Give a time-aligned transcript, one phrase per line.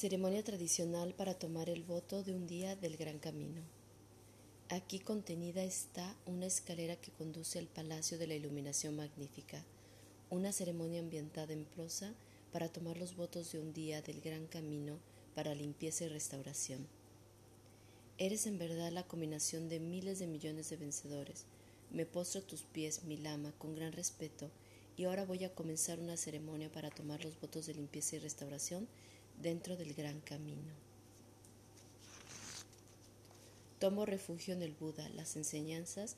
[0.00, 3.60] Ceremonia tradicional para tomar el voto de un día del Gran Camino.
[4.70, 9.62] Aquí contenida está una escalera que conduce al Palacio de la Iluminación Magnífica,
[10.30, 12.14] una ceremonia ambientada en prosa
[12.50, 14.96] para tomar los votos de un día del Gran Camino
[15.34, 16.86] para limpieza y restauración.
[18.16, 21.44] Eres en verdad la combinación de miles de millones de vencedores.
[21.90, 24.50] Me postro a tus pies, mi lama, con gran respeto,
[24.96, 28.88] y ahora voy a comenzar una ceremonia para tomar los votos de limpieza y restauración
[29.42, 30.72] dentro del gran camino.
[33.78, 36.16] Tomo refugio en el Buda, las enseñanzas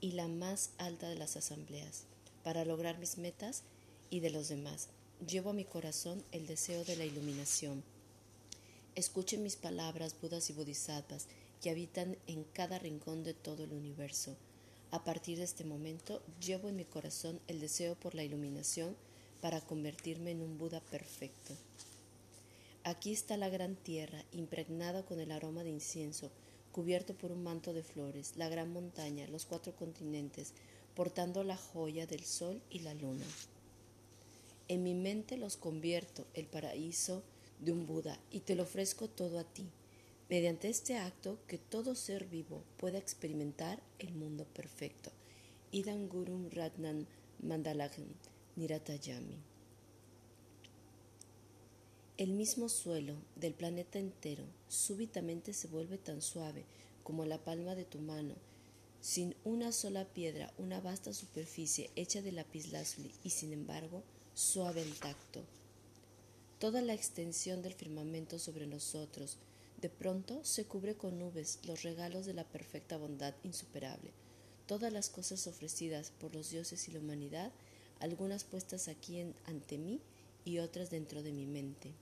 [0.00, 2.04] y la más alta de las asambleas,
[2.44, 3.64] para lograr mis metas
[4.10, 4.88] y de los demás.
[5.26, 7.82] Llevo a mi corazón el deseo de la iluminación.
[8.94, 11.26] Escuchen mis palabras, Budas y Bodhisattvas,
[11.60, 14.36] que habitan en cada rincón de todo el universo.
[14.90, 18.96] A partir de este momento, llevo en mi corazón el deseo por la iluminación
[19.40, 21.54] para convertirme en un Buda perfecto.
[22.84, 26.32] Aquí está la gran tierra, impregnada con el aroma de incienso,
[26.72, 30.52] cubierto por un manto de flores, la gran montaña, los cuatro continentes,
[30.96, 33.24] portando la joya del sol y la luna.
[34.66, 37.22] En mi mente los convierto, el paraíso
[37.60, 39.68] de un Buda, y te lo ofrezco todo a ti,
[40.28, 45.12] mediante este acto que todo ser vivo pueda experimentar el mundo perfecto.
[45.70, 47.06] Idan Gurum Ratnan
[47.42, 48.08] Mandalagam
[48.56, 49.51] Niratayami.
[52.18, 56.66] El mismo suelo del planeta entero súbitamente se vuelve tan suave
[57.02, 58.34] como la palma de tu mano,
[59.00, 64.02] sin una sola piedra, una vasta superficie hecha de lapislázuli y sin embargo
[64.34, 65.42] suave al tacto.
[66.58, 69.38] Toda la extensión del firmamento sobre nosotros
[69.80, 74.12] de pronto se cubre con nubes los regalos de la perfecta bondad insuperable,
[74.66, 77.52] todas las cosas ofrecidas por los dioses y la humanidad,
[78.00, 80.02] algunas puestas aquí ante mí
[80.44, 81.94] y otras dentro de mi mente.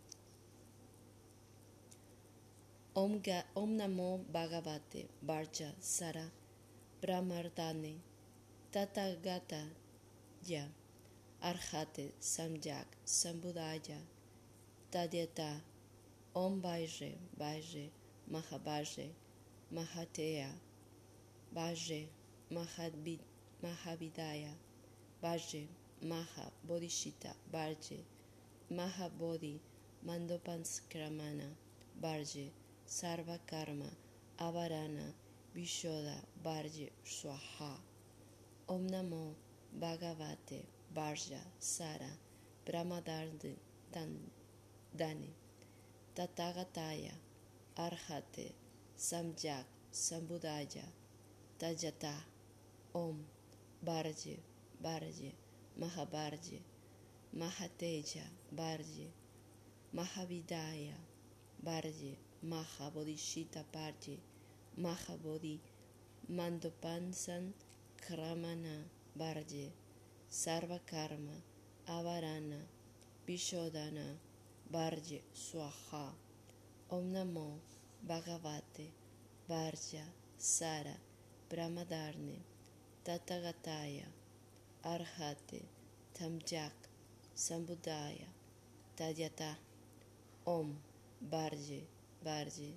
[2.94, 6.28] Om, Namo Bhagavate Varja Sara
[7.00, 8.00] Brahmardane
[8.72, 9.64] Tathagata
[10.44, 10.64] Ya
[11.40, 13.98] Arhate Samyak Sambudaya
[14.90, 15.60] Tadyata
[16.34, 17.90] Om Vajre Vajre
[18.28, 19.10] Mahabhajre
[19.72, 20.50] Mahateya
[21.54, 22.08] Vajre
[22.50, 24.52] Mahavidaya
[25.22, 25.68] Vajre
[26.02, 28.02] Maha Bodhishita Varje
[28.72, 29.58] Mahabodhi
[30.06, 31.56] Mandopanskramana
[32.00, 32.52] Varje
[32.86, 33.90] Sarva Karma
[34.38, 35.12] Avarana
[35.56, 36.14] Vishoda
[36.44, 37.74] Varje Swaha.
[38.68, 39.34] Om Namo
[39.76, 40.62] Bhagavate
[40.94, 42.12] Varja Sara
[42.64, 43.56] Brahmadardani
[44.96, 45.34] Dani.
[46.14, 47.12] Tatagataya
[47.76, 48.52] Arhate
[48.96, 50.84] Samjak Sambudaya
[51.58, 52.14] Tajata.
[52.94, 53.18] Om
[53.84, 54.38] Varje
[54.80, 55.32] Varje
[55.76, 56.69] Mahabarje
[57.36, 59.08] Mahateja Barje,
[59.94, 60.96] Mahavidaya
[61.64, 64.18] Barje, Mahabodhishita Barje,
[64.78, 65.60] Mahabodhi
[66.28, 67.52] Mandopansan
[68.00, 68.82] Kramana
[69.16, 69.70] Barje,
[70.30, 71.36] Sarvakarma
[71.88, 72.60] Avarana
[73.26, 74.16] Vishodana
[74.72, 76.10] Barje Swaha
[76.90, 77.58] Om Namo
[78.06, 78.88] Bhagavate
[79.48, 80.04] Barja
[80.38, 80.96] Sara
[81.48, 82.38] Brahmadarne
[83.04, 84.06] Tatagataya
[84.84, 85.62] Arhate
[86.14, 86.79] Tamjak
[87.40, 88.28] Sambudaya
[88.96, 89.56] Tadyata
[90.44, 90.76] Om
[91.32, 91.86] Varje
[92.22, 92.76] Varje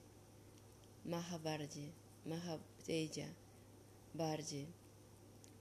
[1.05, 1.91] Mahavarje
[2.25, 3.27] Mahateja
[4.15, 4.65] Varje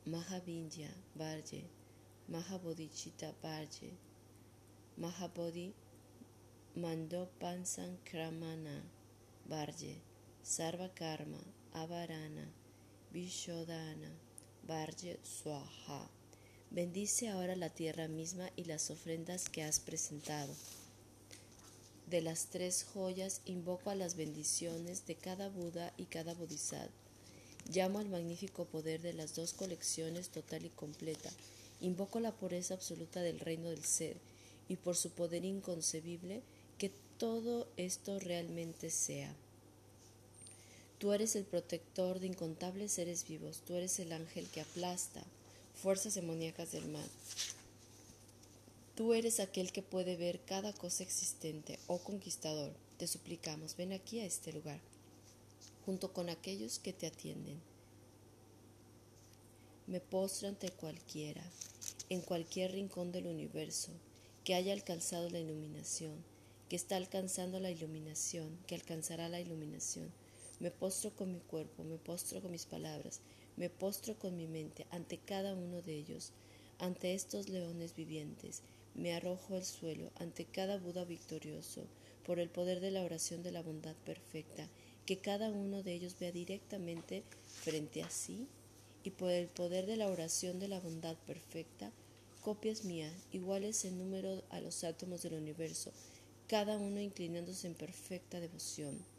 [0.07, 1.65] Mahavindya Varje
[2.31, 3.91] Mahabodhichita Varje
[5.01, 5.73] Mahabodhi
[6.77, 8.83] Mandopansankramana
[9.51, 9.97] Varje
[10.45, 11.43] Sarva Karma
[11.75, 12.47] Avarana
[13.13, 14.11] Vishodana
[14.69, 16.22] Varje Swaha
[16.75, 20.55] Bendice ahora la tierra misma y las ofrendas que has presentado.
[22.07, 26.89] De las tres joyas invoco a las bendiciones de cada Buda y cada Bodhisattva.
[27.71, 31.29] Llamo al magnífico poder de las dos colecciones total y completa.
[31.83, 34.17] Invoco la pureza absoluta del reino del ser
[34.67, 36.41] y por su poder inconcebible
[36.79, 39.35] que todo esto realmente sea.
[40.97, 45.23] Tú eres el protector de incontables seres vivos, tú eres el ángel que aplasta
[45.75, 47.09] fuerzas demoníacas del mal.
[48.95, 52.73] Tú eres aquel que puede ver cada cosa existente, oh conquistador.
[52.99, 54.81] Te suplicamos, ven aquí a este lugar,
[55.87, 57.61] junto con aquellos que te atienden.
[59.87, 61.43] Me postro ante cualquiera,
[62.11, 63.91] en cualquier rincón del universo,
[64.45, 66.15] que haya alcanzado la iluminación,
[66.69, 70.13] que está alcanzando la iluminación, que alcanzará la iluminación.
[70.61, 73.21] Me postro con mi cuerpo, me postro con mis palabras,
[73.57, 76.33] me postro con mi mente ante cada uno de ellos,
[76.79, 78.63] ante estos leones vivientes,
[78.95, 81.87] me arrojo al suelo ante cada Buda victorioso,
[82.27, 84.69] por el poder de la oración de la bondad perfecta,
[85.07, 88.47] que cada uno de ellos vea directamente frente a sí,
[89.05, 91.91] y por el poder de la oración de la bondad perfecta,
[92.41, 95.93] copias mías, iguales en número a los átomos del universo,
[96.47, 99.12] cada uno inclinándose en perfecta devoción.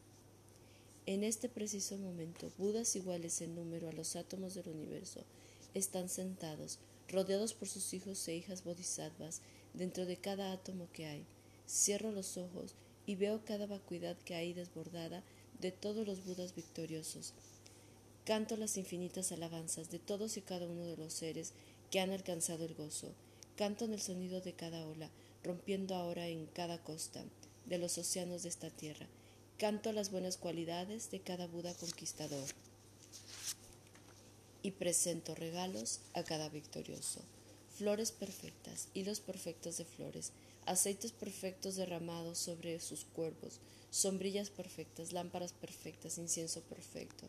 [1.06, 5.26] En este preciso momento, Budas iguales en número a los átomos del universo
[5.74, 6.80] están sentados,
[7.10, 9.42] rodeados por sus hijos e hijas bodhisattvas,
[9.74, 11.26] dentro de cada átomo que hay.
[11.68, 15.24] Cierro los ojos y veo cada vacuidad que hay desbordada
[15.60, 17.34] de todos los Budas victoriosos.
[18.24, 21.52] Canto las infinitas alabanzas de todos y cada uno de los seres
[21.92, 23.14] que han alcanzado el gozo.
[23.58, 25.10] Canto en el sonido de cada ola,
[25.44, 27.26] rompiendo ahora en cada costa
[27.66, 29.10] de los océanos de esta tierra.
[29.64, 32.50] Canto las buenas cualidades de cada Buda conquistador.
[34.62, 37.22] Y presento regalos a cada victorioso.
[37.78, 40.34] Flores perfectas, hilos perfectos de flores,
[40.66, 47.26] aceites perfectos derramados sobre sus cuerpos, sombrillas perfectas, lámparas perfectas, incienso perfecto.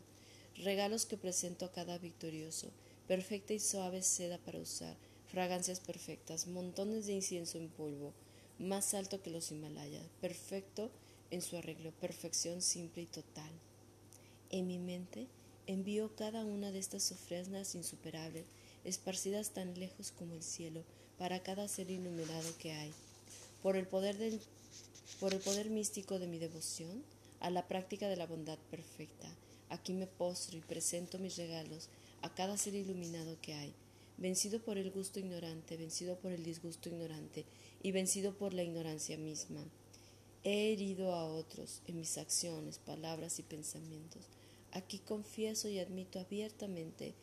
[0.57, 2.67] Regalos que presento a cada victorioso,
[3.07, 4.97] perfecta y suave seda para usar,
[5.31, 8.11] fragancias perfectas, montones de incienso en polvo,
[8.59, 10.91] más alto que los Himalayas, perfecto
[11.35, 13.51] en su arreglo, perfección simple y total.
[14.49, 15.27] En mi mente
[15.67, 18.45] envío cada una de estas ofrendas insuperables,
[18.85, 20.83] esparcidas tan lejos como el cielo,
[21.17, 22.93] para cada ser iluminado que hay.
[23.61, 24.39] Por el poder del,
[25.19, 27.03] por el poder místico de mi devoción
[27.41, 29.27] a la práctica de la bondad perfecta,
[29.69, 31.89] aquí me postro y presento mis regalos
[32.21, 33.73] a cada ser iluminado que hay,
[34.17, 37.43] vencido por el gusto ignorante, vencido por el disgusto ignorante
[37.83, 39.65] y vencido por la ignorancia misma.
[40.47, 44.27] He herido a otros en mis acciones, palabras y pensamientos.
[44.73, 47.15] Aquí confieso y admito abiertamente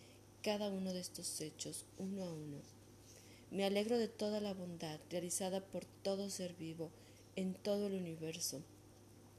[0.42, 2.58] cada uno de estos hechos, uno a uno.
[3.52, 6.90] Me alegro de toda la bondad realizada por todo ser vivo
[7.36, 8.60] en todo el universo,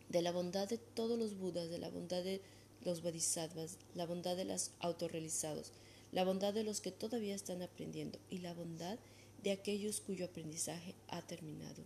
[0.08, 2.40] de la bondad de todos los Budas, de la bondad de
[2.86, 5.74] los bodhisattvas, la bondad de los autorrealizados,
[6.14, 8.98] la bondad de los que todavía están aprendiendo y la bondad
[9.44, 11.84] de aquellos cuyo aprendizaje ha terminado.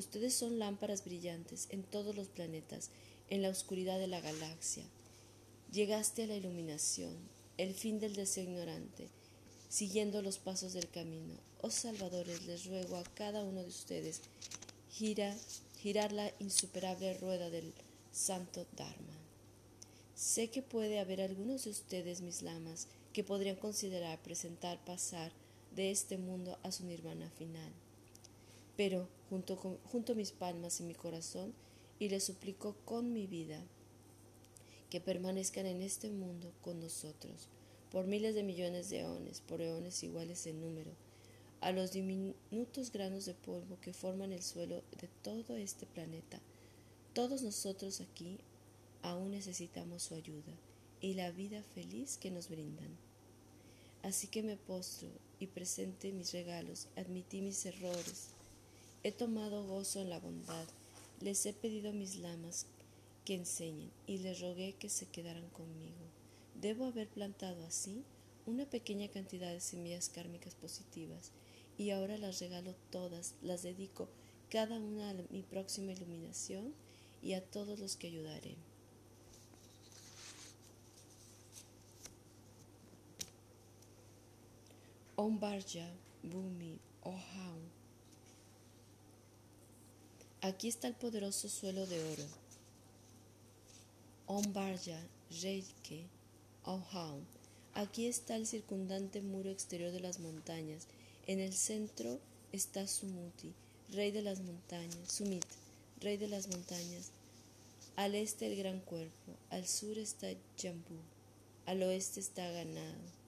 [0.00, 2.88] Ustedes son lámparas brillantes en todos los planetas,
[3.28, 4.82] en la oscuridad de la galaxia.
[5.70, 7.14] Llegaste a la iluminación,
[7.58, 9.10] el fin del deseo ignorante,
[9.68, 11.34] siguiendo los pasos del camino.
[11.60, 14.22] Oh salvadores, les ruego a cada uno de ustedes
[14.90, 15.36] gira,
[15.76, 17.74] girar la insuperable rueda del
[18.10, 19.18] santo Dharma.
[20.14, 25.30] Sé que puede haber algunos de ustedes, mis lamas, que podrían considerar presentar pasar
[25.76, 27.70] de este mundo a su nirvana final.
[28.78, 31.54] Pero junto, junto mis palmas y mi corazón
[32.00, 33.62] y les suplico con mi vida
[34.90, 37.48] que permanezcan en este mundo con nosotros,
[37.92, 40.90] por miles de millones de eones, por eones iguales en número,
[41.60, 46.40] a los diminutos granos de polvo que forman el suelo de todo este planeta.
[47.14, 48.38] Todos nosotros aquí
[49.02, 50.52] aún necesitamos su ayuda
[51.00, 52.96] y la vida feliz que nos brindan.
[54.02, 58.30] Así que me postro y presente mis regalos, admití mis errores,
[59.02, 60.66] he tomado gozo en la bondad,
[61.20, 62.66] les he pedido mis lamas
[63.24, 66.04] que enseñen y les rogué que se quedaran conmigo.
[66.60, 68.04] Debo haber plantado así
[68.46, 71.30] una pequeña cantidad de semillas kármicas positivas
[71.78, 74.08] y ahora las regalo todas, las dedico
[74.50, 76.74] cada una a mi próxima iluminación
[77.22, 78.56] y a todos los que ayudaré.
[85.16, 85.86] Om Barja
[86.22, 87.79] Bhumi Oham.
[90.42, 92.24] Aquí está el poderoso suelo de oro.
[94.26, 95.00] Om Barja
[95.42, 96.06] Reike
[96.64, 97.20] Oham.
[97.74, 100.86] Aquí está el circundante muro exterior de las montañas.
[101.26, 102.18] En el centro
[102.52, 103.52] está Sumuti,
[103.92, 105.12] rey de las montañas.
[105.12, 105.44] Sumit,
[106.00, 107.10] rey de las montañas.
[107.96, 109.32] Al este el gran cuerpo.
[109.50, 110.28] Al sur está
[110.60, 110.96] Jambu.
[111.66, 113.20] Al oeste está Ganado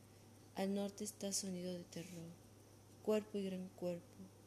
[0.54, 2.28] al norte está sonido de terror,
[3.02, 4.02] cuerpo y gran cuerpo,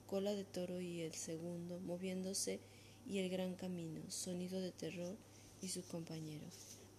[0.08, 2.60] cola de toro y el segundo, moviéndose
[3.08, 5.16] y el gran camino, sonido de terror
[5.62, 6.46] y su compañero.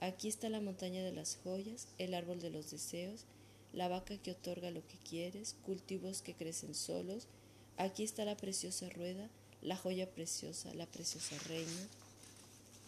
[0.01, 3.25] Aquí está la montaña de las joyas, el árbol de los deseos,
[3.73, 7.29] la vaca que otorga lo que quieres, cultivos que crecen solos.
[7.77, 9.29] Aquí está la preciosa rueda,
[9.63, 11.89] la joya preciosa, la preciosa reina,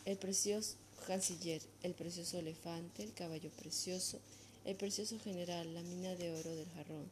[0.04, 4.18] el precioso canciller, el precioso elefante, el caballo precioso,
[4.64, 7.08] el precioso general, la mina de oro del jarrón.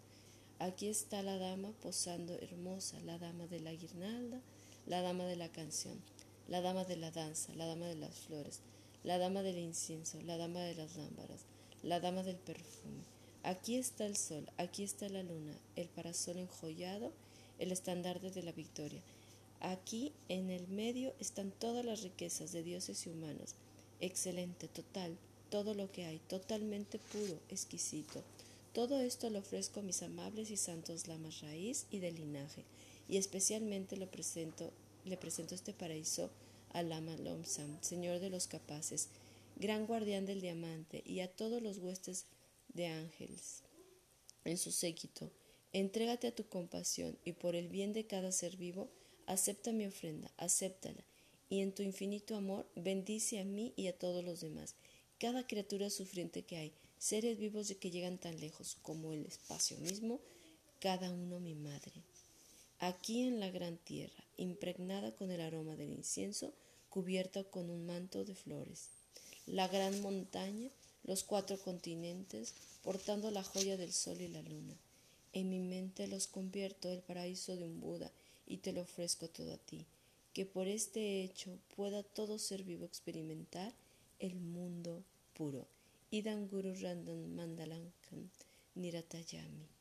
[0.58, 4.40] Aquí está la dama posando hermosa, la dama de la guirnalda,
[4.86, 6.00] la dama de la canción,
[6.48, 8.60] la dama de la danza, la dama de las flores,
[9.04, 11.42] la dama del incienso, la dama de las lámparas,
[11.82, 13.04] la dama del perfume.
[13.42, 17.12] Aquí está el sol, aquí está la luna, el parasol enjollado,
[17.58, 19.02] el estandarte de la victoria.
[19.60, 23.56] Aquí en el medio están todas las riquezas de dioses y humanos.
[24.00, 25.18] Excelente, total,
[25.50, 28.22] todo lo que hay, totalmente puro, exquisito.
[28.76, 32.66] Todo esto lo ofrezco a mis amables y santos lamas raíz y de linaje,
[33.08, 34.70] y especialmente lo presento,
[35.06, 36.30] le presento este paraíso
[36.74, 39.08] al lama Lomsam, señor de los capaces,
[39.56, 42.26] gran guardián del diamante, y a todos los huestes
[42.68, 43.62] de ángeles
[44.44, 45.30] en su séquito.
[45.72, 48.90] Entrégate a tu compasión, y por el bien de cada ser vivo,
[49.24, 51.02] acepta mi ofrenda, acéptala,
[51.48, 54.74] y en tu infinito amor bendice a mí y a todos los demás,
[55.18, 59.78] cada criatura sufriente que hay, seres vivos de que llegan tan lejos como el espacio
[59.78, 60.20] mismo,
[60.80, 61.92] cada uno mi madre.
[62.78, 66.52] Aquí en la gran tierra, impregnada con el aroma del incienso,
[66.90, 68.88] cubierta con un manto de flores.
[69.46, 70.70] La gran montaña,
[71.04, 74.76] los cuatro continentes, portando la joya del sol y la luna.
[75.32, 78.10] En mi mente los convierto el paraíso de un Buda
[78.46, 79.86] y te lo ofrezco todo a ti,
[80.32, 83.72] que por este hecho pueda todo ser vivo experimentar
[84.18, 85.02] el mundo
[85.34, 85.66] puro.
[86.12, 88.30] Idam Guru Randan Mandalankam
[88.78, 89.75] Niratayami.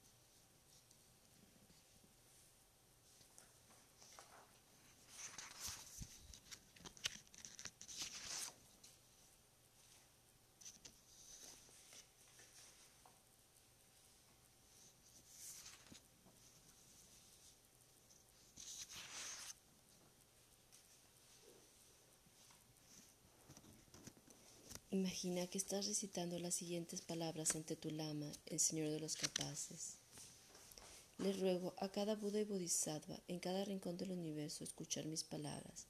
[24.96, 29.96] Imagina que estás recitando las siguientes palabras ante tu lama, el Señor de los Capaces.
[31.18, 35.88] Le ruego a cada Buda y Bodhisattva en cada rincón del universo escuchar mis palabras.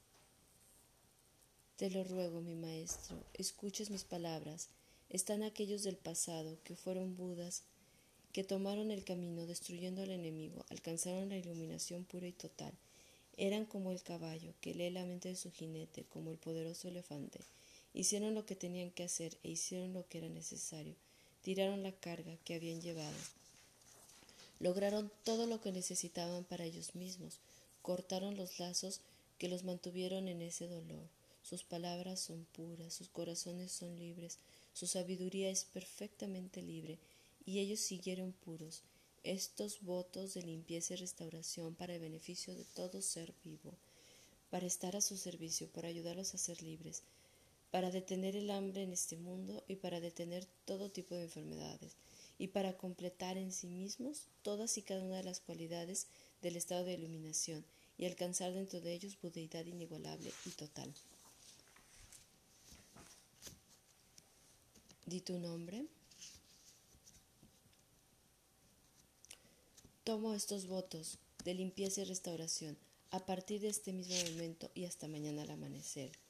[1.75, 4.69] Te lo ruego, mi Maestro, escuches mis palabras.
[5.11, 7.61] Están aquellos del pasado que fueron Budas,
[8.31, 12.73] que tomaron el camino destruyendo al enemigo, alcanzaron la iluminación pura y total.
[13.37, 17.41] Eran como el caballo que lee la mente de su jinete, como el poderoso elefante
[17.95, 20.95] Hicieron lo que tenían que hacer e hicieron lo que era necesario.
[21.41, 23.15] Tiraron la carga que habían llevado.
[24.59, 27.39] Lograron todo lo que necesitaban para ellos mismos.
[27.81, 28.99] Cortaron los lazos
[29.37, 31.07] que los mantuvieron en ese dolor.
[31.41, 34.39] Sus palabras son puras, sus corazones son libres,
[34.73, 36.97] su sabiduría es perfectamente libre,
[37.45, 38.83] y ellos siguieron puros
[39.23, 43.73] estos votos de limpieza y restauración para el beneficio de todo ser vivo,
[44.51, 47.01] para estar a su servicio, para ayudarlos a ser libres,
[47.75, 51.97] para detener el hambre en este mundo y para detener todo tipo de enfermedades,
[52.39, 56.07] y para completar en sí mismos todas y cada una de las cualidades
[56.41, 57.65] del estado de iluminación
[57.97, 60.93] y alcanzar dentro de ellos budeidad inigualable y total.
[65.05, 65.85] Di tu nombre.
[70.05, 72.77] Tomo estos votos de limpieza y restauración
[73.11, 76.24] a partir de este mismo momento y hasta mañana al amanecer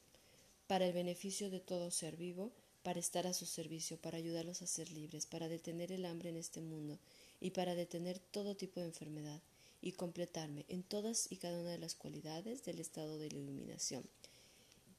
[0.67, 2.51] para el beneficio de todo ser vivo,
[2.83, 6.37] para estar a su servicio, para ayudarlos a ser libres, para detener el hambre en
[6.37, 6.99] este mundo
[7.39, 9.41] y para detener todo tipo de enfermedad
[9.81, 14.03] y completarme en todas y cada una de las cualidades del estado de la iluminación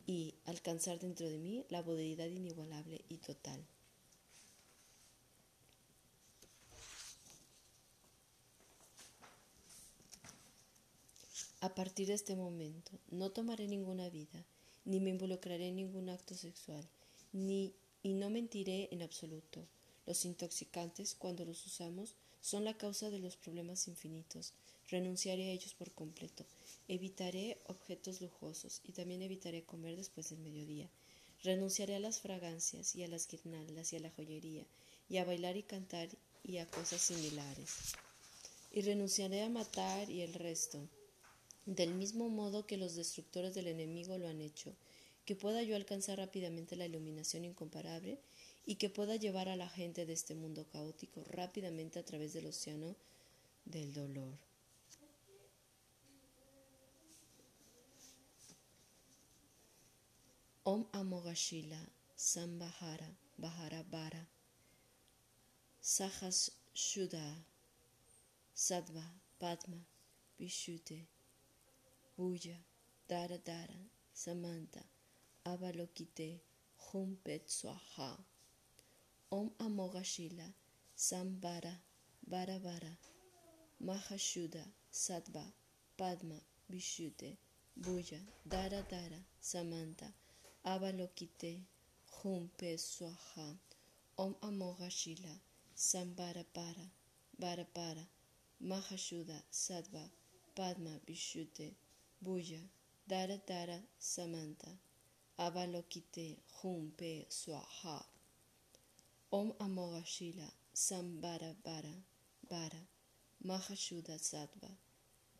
[0.06, 3.64] y alcanzar dentro de mí la bodeidad inigualable y total.
[11.60, 14.44] A partir de este momento no tomaré ninguna vida,
[14.86, 16.88] ni me involucraré en ningún acto sexual,
[17.32, 19.66] ni y no mentiré en absoluto.
[20.06, 24.52] Los intoxicantes, cuando los usamos, son la causa de los problemas infinitos.
[24.88, 26.46] Renunciaré a ellos por completo.
[26.86, 30.88] Evitaré objetos lujosos y también evitaré comer después del mediodía.
[31.42, 34.64] Renunciaré a las fragancias y a las guirnaldas y a la joyería
[35.08, 36.08] y a bailar y cantar
[36.44, 37.96] y a cosas similares.
[38.70, 40.88] Y renunciaré a matar y el resto
[41.66, 44.74] del mismo modo que los destructores del enemigo lo han hecho,
[45.24, 48.20] que pueda yo alcanzar rápidamente la iluminación incomparable
[48.64, 52.46] y que pueda llevar a la gente de este mundo caótico rápidamente a través del
[52.46, 52.94] océano
[53.64, 54.38] del dolor.
[60.62, 61.80] Om Amogashila
[62.16, 64.26] Sambhara Bahara Bara
[65.80, 67.44] Sahas Shuddha
[68.52, 69.86] Sadva Padma
[70.38, 71.15] Vishute
[72.18, 72.56] Buya,
[73.06, 73.76] Dara Dara,
[74.14, 74.82] Samanta,
[75.44, 76.40] Avalokite,
[76.78, 78.16] Humpet Swaha,
[79.30, 80.50] Om Amogashila,
[80.96, 81.76] Sambara,
[82.26, 82.58] Bara
[83.84, 85.44] Mahashuda, Sadva,
[85.98, 86.40] Padma,
[86.72, 87.36] Vishute,
[87.78, 88.18] Buya,
[88.48, 90.10] Dara Dara, Samanta,
[90.64, 91.60] Avalokite,
[92.22, 93.58] Humpe Swaha,
[94.16, 95.38] Om Amogashila,
[95.76, 96.90] Sambara Para,
[97.38, 98.06] Bara Para,
[98.64, 100.08] Mahashuda, Sadva,
[100.54, 101.74] Padma Vishuddhe
[102.26, 102.58] Buya
[103.06, 104.66] Dara Dara Samanta
[105.38, 108.02] Avalokite Humpe Swaha
[109.30, 111.94] Om Amogashila Sambara Bara
[112.50, 112.82] Bara
[113.46, 114.70] Mahashuddha Sattva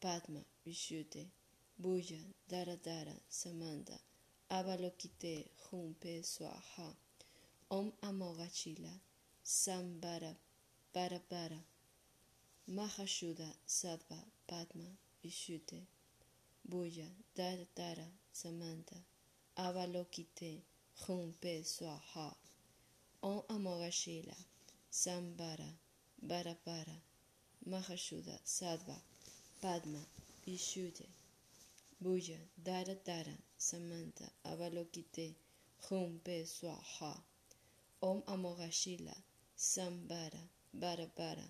[0.00, 1.26] Padma Vishuddhe
[1.83, 3.99] Buya Dara Dara Samanta
[4.49, 6.95] Avalokite Humpe Swaha
[7.73, 8.93] Om Amogashila
[9.45, 10.37] Sambara
[10.95, 11.59] Bara Bara
[12.71, 14.85] Mahashuddha Sattva Padma
[15.25, 15.83] Vishuddhe
[16.69, 17.07] Bulla,
[17.37, 18.97] Dara Tara, Samantha,
[19.57, 20.63] Avalokite,
[21.07, 22.35] Humpe Swaha,
[23.23, 24.35] Om Amogashila,
[24.91, 25.71] Sambara,
[26.21, 26.97] Barapara,
[27.69, 28.97] Mahashuddha, Sadva,
[29.63, 30.01] Padma,
[30.45, 31.07] Vishuddha,
[32.03, 35.35] Bulla, Dara Tara, Samantha, Avalokite,
[35.89, 37.17] Humpe Swaha,
[38.03, 39.15] Om Amogashila,
[39.57, 40.43] Sambara,
[40.77, 41.49] Barapara,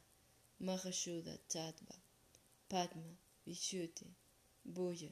[0.62, 1.94] Mahashuddha, Sadva,
[2.68, 3.16] Padma,
[3.48, 4.04] Vishuddha,
[4.74, 5.10] Buya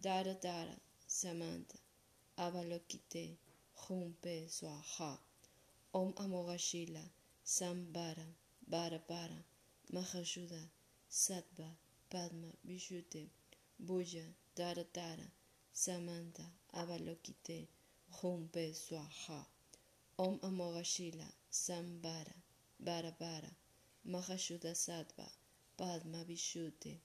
[0.00, 1.76] Dara Dara Samanta
[2.38, 3.36] Avalokite
[3.82, 5.18] Humpe Swaha
[5.92, 7.02] Om Amogashila
[7.44, 8.26] Sambara
[8.66, 9.44] Bara Bara
[9.92, 10.62] Mahashuddha
[11.10, 11.68] Sattva
[12.10, 13.28] Padma Vishuddhi
[13.78, 14.24] Buya
[14.56, 15.30] Dara Dara
[15.74, 16.44] Samanta
[16.74, 17.66] Avalokite
[18.22, 19.44] Humpe Swaha
[20.18, 22.34] Om Amogashila Sambara
[22.80, 23.50] Bara Bara
[24.08, 25.28] Mahashuddha Sattva
[25.76, 26.98] Padma Vishuddhi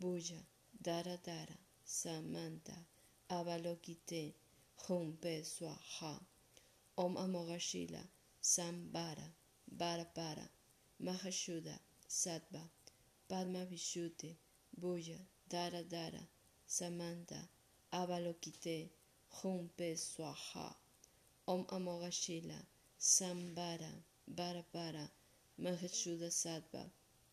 [0.00, 0.40] Buya
[0.82, 2.72] Dara Dara Samanta
[3.30, 4.32] Avalokite
[4.88, 6.18] Humpe Swaha
[6.96, 8.02] Om Amogashila
[8.40, 9.28] Sambara
[9.70, 10.48] Bara Bara
[11.02, 12.62] Mahashuddha Sattva
[13.28, 14.34] Padma Vishuddhi
[14.80, 15.18] Buya
[15.50, 16.26] Dara Dara
[16.66, 17.46] Samanta
[17.92, 18.88] Avalokite
[19.42, 20.74] Humpe Swaha
[21.46, 22.56] Om Amogashila
[22.98, 23.92] Sambara
[24.26, 25.10] Bara Bara
[25.60, 26.88] Mahashuddha Sattva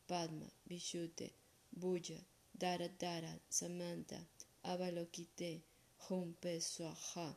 [0.06, 1.32] Padma Vishuddhi
[1.80, 2.20] Buya
[2.60, 4.18] Dara Dara Samanta
[4.66, 5.62] Avalokite
[6.10, 7.36] Humpe Swaha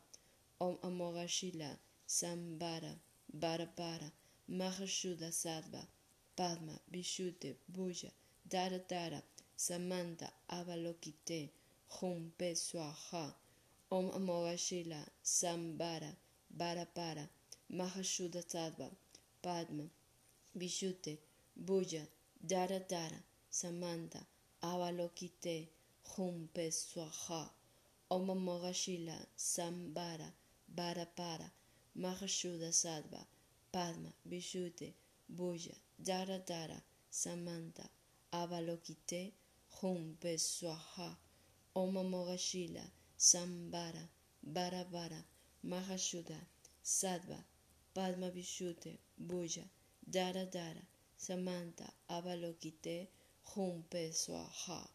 [0.60, 2.94] Om Amogashila Sambara
[3.32, 4.10] Bara Bara
[4.50, 5.86] Mahashuddha Sattva
[6.36, 8.10] Padma Vishuddhi Buya
[8.48, 9.22] Dara Dara
[9.56, 11.50] Samanta Avalokite
[12.00, 13.34] Humpe Swaha
[13.90, 16.16] Om Amogashila Sambara
[16.50, 17.28] Bara Bara
[17.70, 18.88] Mahashuddha Sattva
[19.42, 19.84] Padma
[20.56, 21.18] Vishuddhi
[21.62, 22.06] Buya
[22.46, 24.24] Dara Dara Samanta
[24.62, 25.68] Avalokite
[26.16, 27.48] Humpe Swaha
[28.10, 30.30] Om Amogashila Sambara
[30.68, 31.50] Bara Bara
[31.96, 33.24] Mahashuddha Sattva
[33.72, 34.92] Padma Vishuddhi
[35.34, 36.38] Buya Dara
[37.10, 37.88] Samanta
[38.32, 39.32] Avalokite
[39.80, 41.16] Humpe Swaha
[41.74, 42.82] Om Amogashila
[43.16, 44.06] Sambara
[44.42, 45.24] Bara Bara
[45.64, 46.40] Mahashuddha
[46.84, 47.42] Sattva
[47.94, 49.64] Padma Vishuddhi Buya
[50.10, 50.44] Dara
[51.16, 53.08] Samanta Avalokite
[53.54, 54.88] Humpe Swaha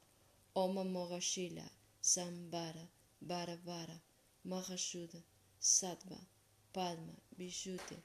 [0.56, 1.70] Om Amogashila
[2.02, 2.88] Sambara
[3.22, 4.00] Bara Bara
[4.48, 5.22] Mahashuddha
[5.60, 6.18] Sattva
[6.74, 7.98] Padma Vishuddhi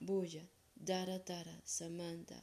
[0.00, 0.42] Buya
[0.84, 2.34] Dara Dara Samanta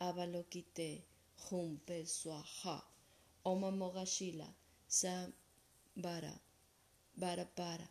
[0.00, 1.02] Avalokite
[1.48, 2.82] Humpe Swaha
[3.46, 4.48] Om Amogashila
[4.88, 6.38] Sambara
[7.16, 7.88] Bara Bara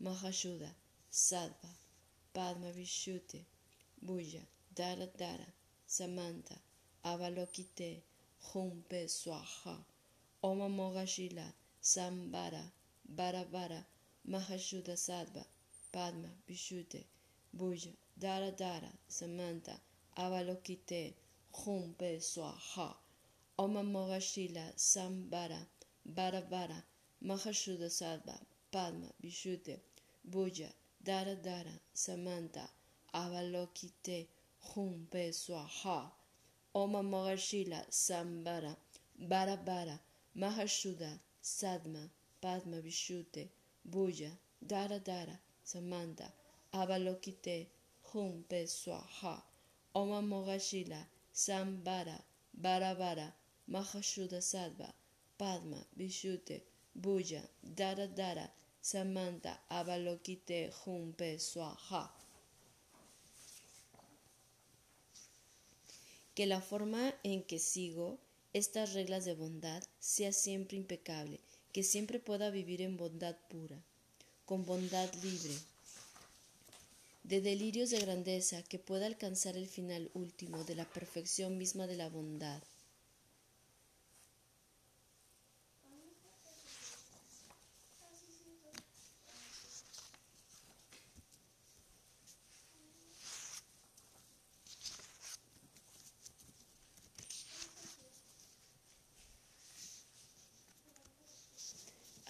[0.00, 0.70] Mahashuddha
[1.10, 1.70] Sattva
[2.32, 3.44] Padma Vishuddhi
[4.06, 5.46] Buya Dara Dara
[5.88, 6.54] Samanta
[7.04, 8.02] Avalokite
[8.52, 9.76] Humpe Swaha
[10.42, 12.62] Om Amogashila Sambara
[13.04, 13.84] Bara Bara
[14.28, 15.44] Mahashuddha Sattva
[15.92, 17.04] Padma Vishuddhi
[17.56, 19.78] Buya Dara Dara Samanta
[20.16, 21.14] Avalokite
[21.52, 22.94] Humpe Swaha
[23.58, 25.60] Om Amogashila Sambara
[26.06, 26.82] Bara Bara
[27.24, 28.38] Mahashuddha Sattva
[28.70, 29.78] Padma Vishuddhi
[30.30, 30.70] Buya
[31.02, 32.68] Dara Dara Samanta
[33.14, 34.26] Avalokite
[34.74, 36.10] Humpe Swaha
[36.78, 38.76] Om Amogashila Sambara
[39.30, 39.98] Bara Bara
[40.36, 42.08] Mahashuddha Sattva
[42.40, 43.48] Padma Vishuddhi
[43.84, 44.30] Buya
[44.64, 46.30] Dara Dara Samanta
[46.72, 47.66] Avalokite
[48.12, 49.42] Humpe Swaha
[49.92, 51.00] Om Amogashila
[51.34, 52.16] Sambara
[52.54, 53.32] Bara Bara
[53.68, 54.92] Mahashuddha Sattva
[55.36, 56.60] Padma Vishuddhi
[56.96, 57.42] Buya
[57.74, 58.48] Dara Dara
[58.80, 62.08] Samanta Avalokite Humpe Swaha
[66.38, 68.16] Que la forma en que sigo
[68.52, 71.40] estas reglas de bondad sea siempre impecable,
[71.72, 73.82] que siempre pueda vivir en bondad pura,
[74.46, 75.56] con bondad libre,
[77.24, 81.96] de delirios de grandeza, que pueda alcanzar el final último de la perfección misma de
[81.96, 82.62] la bondad.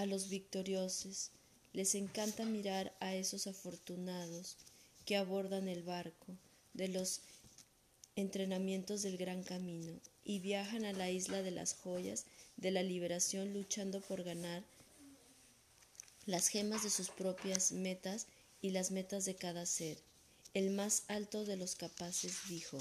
[0.09, 1.31] Los victoriosos
[1.73, 4.57] les encanta mirar a esos afortunados
[5.05, 6.37] que abordan el barco
[6.75, 7.21] de los
[8.17, 13.53] entrenamientos del gran camino y viajan a la isla de las joyas de la liberación
[13.53, 14.65] luchando por ganar
[16.27, 18.27] las gemas de sus propias metas
[18.61, 19.99] y las metas de cada ser.
[20.53, 22.79] El más alto de los capaces dijo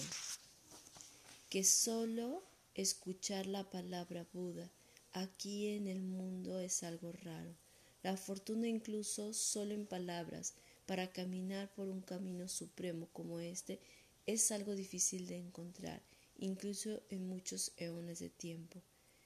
[1.49, 4.69] que solo escuchar la palabra Buda
[5.21, 7.56] aquí en el mundo es algo raro.
[8.03, 10.53] La fortuna incluso solo en palabras
[10.86, 13.80] para caminar por un camino supremo como este
[14.27, 16.01] es algo difícil de encontrar,
[16.38, 18.82] incluso en muchos eones de tiempo.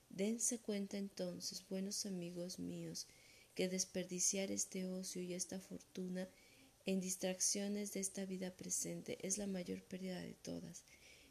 [0.09, 3.07] Dense cuenta entonces, buenos amigos míos,
[3.53, 6.29] que desperdiciar este ocio y esta fortuna
[6.85, 10.83] en distracciones de esta vida presente es la mayor pérdida de todas.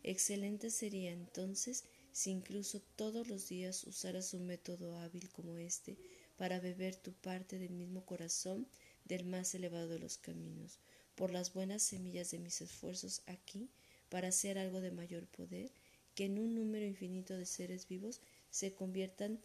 [0.03, 5.97] Excelente sería entonces si incluso todos los días usaras un método hábil como este
[6.37, 8.67] para beber tu parte del mismo corazón
[9.05, 10.79] del más elevado de los caminos,
[11.15, 13.69] por las buenas semillas de mis esfuerzos aquí
[14.09, 15.71] para hacer algo de mayor poder,
[16.15, 18.21] que en un número infinito de seres vivos
[18.51, 19.41] se conviertan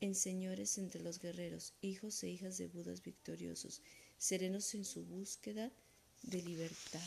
[0.00, 3.82] en señores entre los guerreros, hijos e hijas de Budas victoriosos,
[4.16, 5.70] serenos en su búsqueda
[6.22, 7.00] de libertad.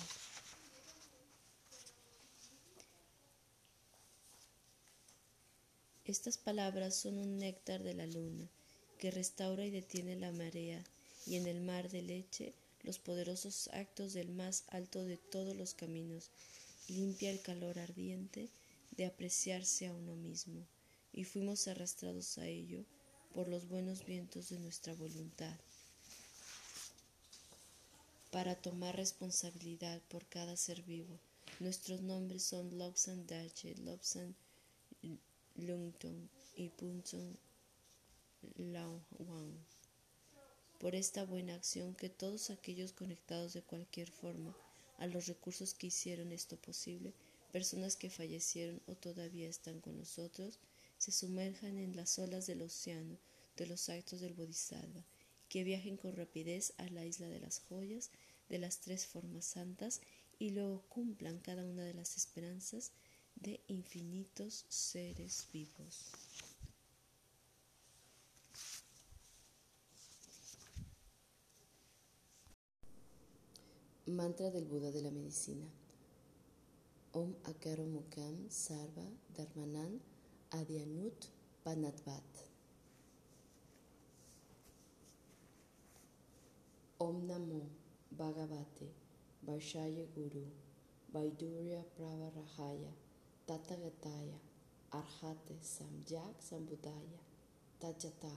[6.11, 8.49] Estas palabras son un néctar de la luna
[8.97, 10.83] que restaura y detiene la marea
[11.25, 15.73] y en el mar de leche los poderosos actos del más alto de todos los
[15.73, 16.29] caminos,
[16.89, 18.49] limpia el calor ardiente
[18.97, 20.67] de apreciarse a uno mismo
[21.13, 22.83] y fuimos arrastrados a ello
[23.33, 25.57] por los buenos vientos de nuestra voluntad.
[28.31, 31.21] Para tomar responsabilidad por cada ser vivo,
[31.61, 34.35] nuestros nombres son Lobsan Dache, Lobsan
[35.55, 37.37] Lungtong y Punson
[38.57, 39.53] Wang.
[40.79, 44.55] Por esta buena acción que todos aquellos conectados de cualquier forma
[44.97, 47.13] a los recursos que hicieron esto posible,
[47.51, 50.59] personas que fallecieron o todavía están con nosotros,
[50.97, 53.17] se sumerjan en las olas del océano
[53.57, 55.03] de los actos del Bodhisattva,
[55.49, 58.09] que viajen con rapidez a la isla de las joyas
[58.49, 60.01] de las tres formas santas
[60.39, 62.91] y luego cumplan cada una de las esperanzas
[63.41, 66.11] de infinitos seres vivos.
[74.05, 75.65] Mantra del Buda de la Medicina.
[77.13, 79.99] Om Akaro Mukam Sarva Dharmanan
[80.51, 81.29] Adyanut
[81.63, 82.23] Panatvat.
[86.99, 87.69] Om Namo
[88.15, 88.91] Bhagavate
[89.45, 90.45] Vaishaya Guru
[91.13, 93.00] Vaidurya Pravarahaya
[93.51, 94.39] Tatagataya
[94.93, 97.19] Arhate Samyak Sambudaya
[97.81, 98.31] Tajata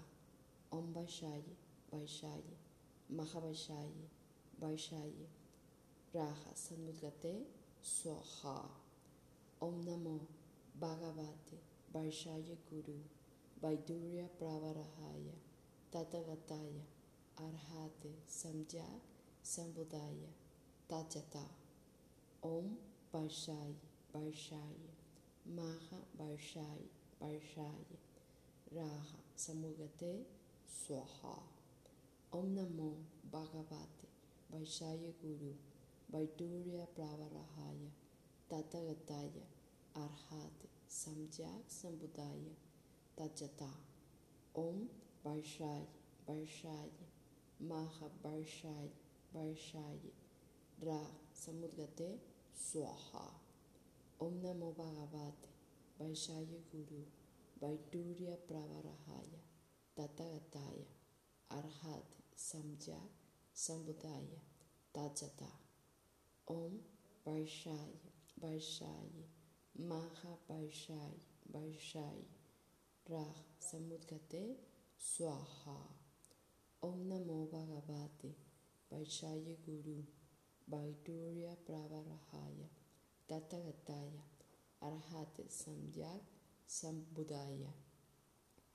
[0.73, 1.55] Om Vaishaya
[1.93, 2.57] Vaishaya
[3.15, 4.07] Mahavaishaya
[4.61, 5.29] Vaishaya
[6.13, 7.45] Raja Sanudgate
[7.81, 8.67] Swaha
[9.63, 10.19] Om Namo
[10.81, 11.59] Bhagavate
[11.95, 12.99] Vaishaya Guru,
[13.63, 15.37] Vaidurya Pravarahaya,
[15.93, 16.83] Tatagataya,
[17.39, 18.99] Arhate Samjak
[19.45, 20.31] Sambudaya,
[20.91, 21.47] Tajata,
[22.43, 22.77] Om
[23.15, 23.77] Vaishaya,
[24.13, 24.94] Vaishaya,
[25.47, 26.89] Maha Vaishaya,
[27.23, 27.99] Vaishaya,
[28.75, 30.25] Raha Samugate
[30.67, 31.39] Swaha.
[32.33, 32.95] Om Namo
[33.33, 34.09] Bhagavate,
[34.53, 35.55] Vaishaya Guru,
[36.13, 37.91] Vaidurya Pravarahaya,
[38.51, 39.43] Tatagataya,
[39.97, 42.55] Arhate Samjak Sambudaya
[43.17, 43.71] Tajata
[44.57, 44.89] Om
[45.25, 45.87] Varshaya
[46.29, 46.91] Varshaya
[47.61, 48.91] Maha Varshaya
[49.33, 50.11] Varshaya
[50.83, 50.99] Ra
[51.33, 52.19] Samudgate
[52.59, 53.31] Swaha
[54.25, 55.49] ओम नमो भगवते
[55.99, 56.99] वैशाय गुरु
[57.63, 59.27] वैटूर्य प्रवरहाय
[59.97, 60.79] तथगताय
[61.51, 63.01] अर्हत समझा
[63.57, 64.29] समुदाय
[64.95, 65.49] तजता
[66.47, 66.79] ओम
[67.27, 67.93] वैशाय
[68.45, 69.11] वैशाय
[69.91, 72.23] महा वैशाय
[73.07, 74.43] राह समुद्गते
[75.09, 75.77] स्वाहा
[76.83, 78.33] ओम नमो भगवते
[78.91, 79.99] वैशाय गुरु
[80.69, 82.67] वैटूर्य प्रवरहाय
[83.29, 84.23] Tatagataya,
[84.83, 86.21] Arhate Samyak,
[86.69, 87.73] Sambudaya,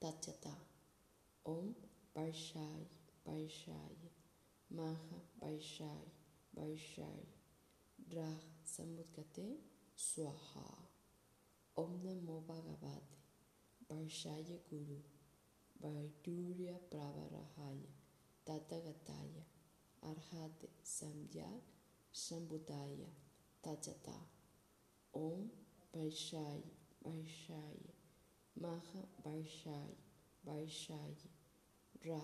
[0.02, 0.56] Tachata.
[1.46, 1.76] Om
[2.16, 2.86] Vaishai,
[3.28, 3.96] Vaishai,
[4.72, 6.06] Maha Vaishai,
[6.58, 7.26] Vaishai,
[8.16, 9.58] Rah Samudgate,
[9.96, 10.90] Swaha.
[11.78, 13.16] Om Namo Bhagavate
[13.90, 15.00] Varshaya Guru
[15.82, 17.88] Vaidurya Pravarahaya
[18.46, 19.44] Tatagataya
[20.04, 21.64] Arhate Samyak
[22.12, 23.08] Sambudaya
[23.64, 24.18] Tajata
[25.14, 25.50] Om
[25.96, 26.62] Vaishaya
[27.06, 27.92] Vaishaya
[28.62, 29.96] Maha Vaishaya
[30.48, 31.30] Vaishaya
[32.06, 32.22] Ra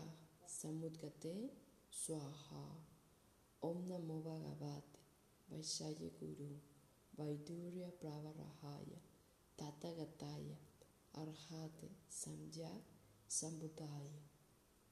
[0.48, 1.50] Samudgate
[1.92, 2.64] Swaha
[3.64, 5.00] Om Namo Bhagavate
[5.52, 6.52] Vaishaya Guru
[7.20, 9.00] Vaidurya Pravarahaya
[9.60, 10.56] Tatagataya
[11.18, 12.84] Arhate Samyak
[13.28, 14.22] Sambudaya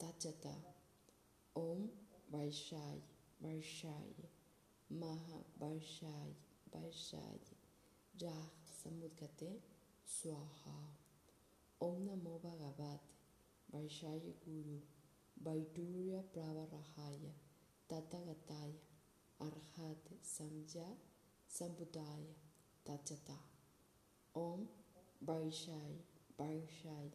[0.02, 0.56] Tachata
[1.56, 1.90] Om
[2.34, 3.02] Vaishaya
[3.44, 4.28] Vaishaya
[4.90, 6.34] Maha Vaishaya
[6.74, 7.63] Vaishaya
[8.14, 8.50] जहाँ
[8.84, 9.62] समुद्र कहते हैं
[10.08, 10.76] स्वाहा
[11.82, 13.10] ओम नमो भगवत
[13.70, 14.76] वैशाय गुरु
[15.38, 17.18] वैडूर्य प्रवरहाय
[17.90, 18.72] तथगताय
[19.40, 20.88] अर्हत समझा
[21.50, 22.24] संबुदाय
[22.86, 23.40] तचता
[24.36, 24.68] ओम
[25.32, 25.94] वैशाय
[26.42, 27.12] वैशाय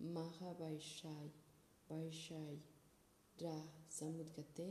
[0.00, 1.30] महावैशाय
[1.88, 2.56] वैशाय
[3.36, 3.58] रा
[3.98, 4.70] समुद्र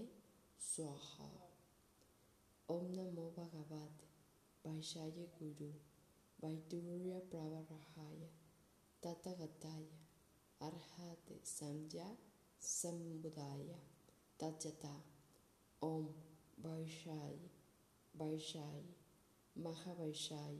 [0.62, 1.30] स्वाहा
[2.69, 4.12] ओम नमो भगवते
[4.63, 5.71] by Shaya Guru,
[6.41, 8.30] by Durya Pravarahaya,
[9.04, 9.99] Tathagataya,
[10.62, 12.08] Arhate Samya
[12.62, 13.76] Sambudaya,
[14.39, 14.95] Tachata,
[15.82, 16.08] Om
[16.65, 17.36] Vaishai,
[18.17, 18.84] Vaishai,
[19.62, 20.58] Mahavaishai,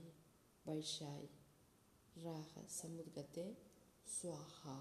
[0.68, 1.28] Vaishai,
[2.22, 3.54] Raha Samudgate,
[4.06, 4.80] Swaha,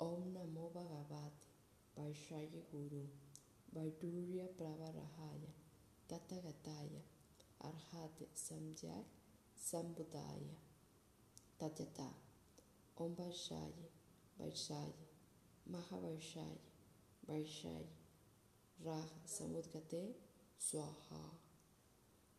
[0.00, 1.32] Om Namo Bhagavate,
[1.98, 3.06] Vaishaya Guru,
[3.74, 5.52] Vaidurya Pravarahaya,
[6.10, 7.00] Tathagataya,
[7.60, 9.04] Архати Самдяр
[9.56, 10.56] Самбудая.
[11.58, 12.10] Татята
[12.96, 13.90] Ом Байшари,
[14.38, 15.06] Байшари,
[15.66, 16.60] Махавайшари,
[17.22, 17.92] Байшари,
[18.84, 20.14] Раха Самудгате
[20.58, 21.24] Суаха.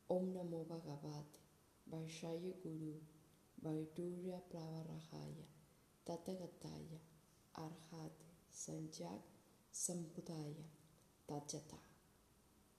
[0.09, 1.39] Ом Намо Бхагавате,
[1.85, 2.99] Байшари Гуру,
[3.57, 5.47] Байдурья Праварахая,
[6.05, 6.99] Татагатая,
[7.53, 9.21] Архати Sanjak
[9.71, 10.65] Sambudaya
[11.27, 11.77] Tajata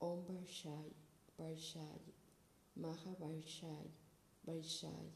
[0.01, 0.91] Om Barshai
[1.39, 2.20] Barshai
[2.79, 3.91] Vaishaya Mahavaishaya
[4.47, 5.11] Vaishaya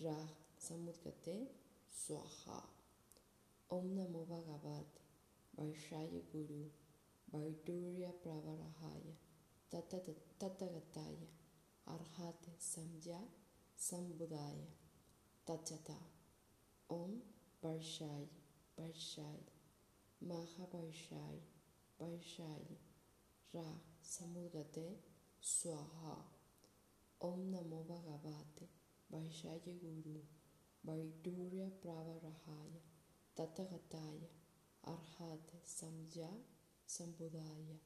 [0.00, 1.46] Rah Samudgate
[1.90, 2.62] Swaha
[3.70, 5.00] Om Namo Bhagavate
[5.58, 6.70] Vaishaya Guru
[7.32, 9.14] Vaidurya Pravarahaya
[9.72, 11.26] Tatagataya
[11.88, 13.28] Arhate Samyak
[13.78, 14.66] Sambudaya
[15.46, 15.96] Tachata
[16.90, 17.20] Om
[17.62, 18.28] Vaishaya
[18.78, 19.50] Vaishaya
[20.26, 21.40] Mahavaishaya
[22.00, 22.76] Vaishaya
[23.54, 23.62] Ra
[24.02, 24.96] Samudgate
[25.42, 26.33] Swaha
[27.24, 28.66] ओम नमो भगवते
[29.10, 30.14] वैशाय गुरु
[30.84, 32.72] वैडूर्य प्रावरहाय
[33.36, 34.18] तथगताय
[34.92, 36.28] अर्हात समझा
[36.88, 37.78] संबुदाय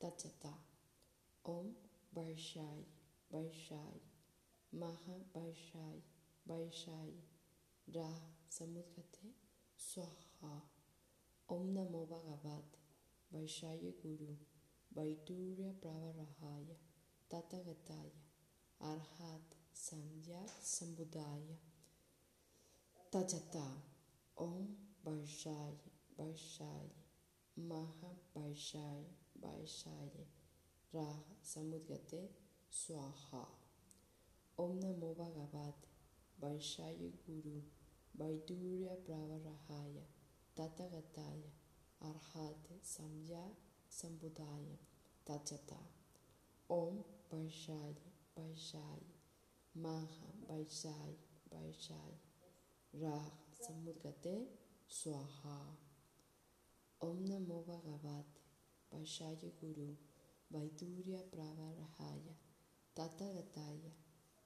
[0.00, 0.52] तचता
[1.44, 1.70] ओम
[2.18, 2.82] वैशाय
[3.30, 4.00] वैशाय
[4.72, 6.02] महावैशाय
[6.46, 7.14] वैशाय
[7.86, 8.10] रा
[8.58, 9.32] समुद्गते
[9.78, 10.52] स्वाहा
[11.48, 12.84] ओम नमो भगवते
[13.30, 14.36] वैशाय गुरु
[14.90, 16.76] वैडूर्य प्रावरहाय
[17.30, 18.12] तथगताय
[18.84, 21.56] Arhat Samyak Sambudaya
[23.10, 23.64] Tachata
[24.36, 24.68] Om
[25.06, 26.92] Vaishaya Vaishaya
[27.56, 29.08] Maha Vaishaya
[29.42, 30.24] Vaishaya
[30.92, 32.28] Raha Samudgate
[32.70, 33.46] Swaha
[34.58, 35.88] Om Namo Bhagavate
[36.42, 37.62] Vaishaya Guru
[38.18, 40.04] Vaidurya Pravarahaya
[40.54, 41.50] Tatagataya
[42.04, 43.56] Arhate Samyak
[43.88, 44.76] Sambudaya
[45.26, 45.80] Tachata
[46.68, 49.00] Om Vaishaya वैशाय
[49.74, 50.14] माह
[50.50, 51.12] वैशाय
[51.52, 52.14] वैशाय
[52.92, 54.34] राह समुद्गते
[54.96, 55.58] स्वाहा
[57.00, 58.40] ओम नमो भगवत
[58.92, 59.86] वैशाय गुरु
[60.50, 62.20] वैदूर्य प्रवरहाय
[62.96, 63.78] ततगताय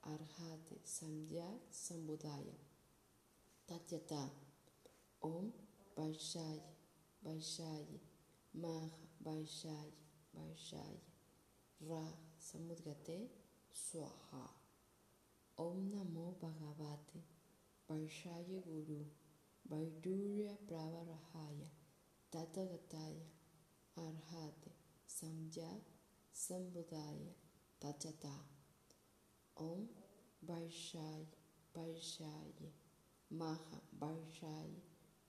[0.04, 1.48] अर्हाते संज्ञा
[1.80, 2.52] संबुदाय
[3.68, 4.22] तत्यता
[5.22, 5.50] ओम
[5.98, 6.60] वैशाय
[7.22, 7.86] वैशाय
[8.54, 8.86] माह
[9.28, 9.90] वैशाय
[10.34, 10.96] वैशाय
[11.80, 12.04] रा
[12.42, 13.18] समुद्गते
[13.78, 14.40] स्वाहा
[15.58, 17.20] ओम नमो भगवते
[17.88, 18.96] वर्षाय गुरु
[19.64, 21.60] वैडूर्य प्रवरहाय
[22.32, 23.14] ततगताय
[23.96, 24.72] अर्हाते
[25.10, 25.70] संज्ञा
[26.34, 27.22] संबुदाय
[27.84, 28.34] तचता
[29.56, 29.86] ओम
[30.50, 31.24] वैशाय
[31.74, 32.72] वैशाय
[33.30, 33.64] माह
[34.04, 34.70] वैशाय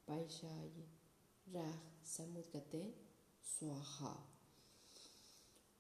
[0.08, 0.70] वैशाय
[1.48, 1.82] राह
[3.46, 4.16] स्वाहा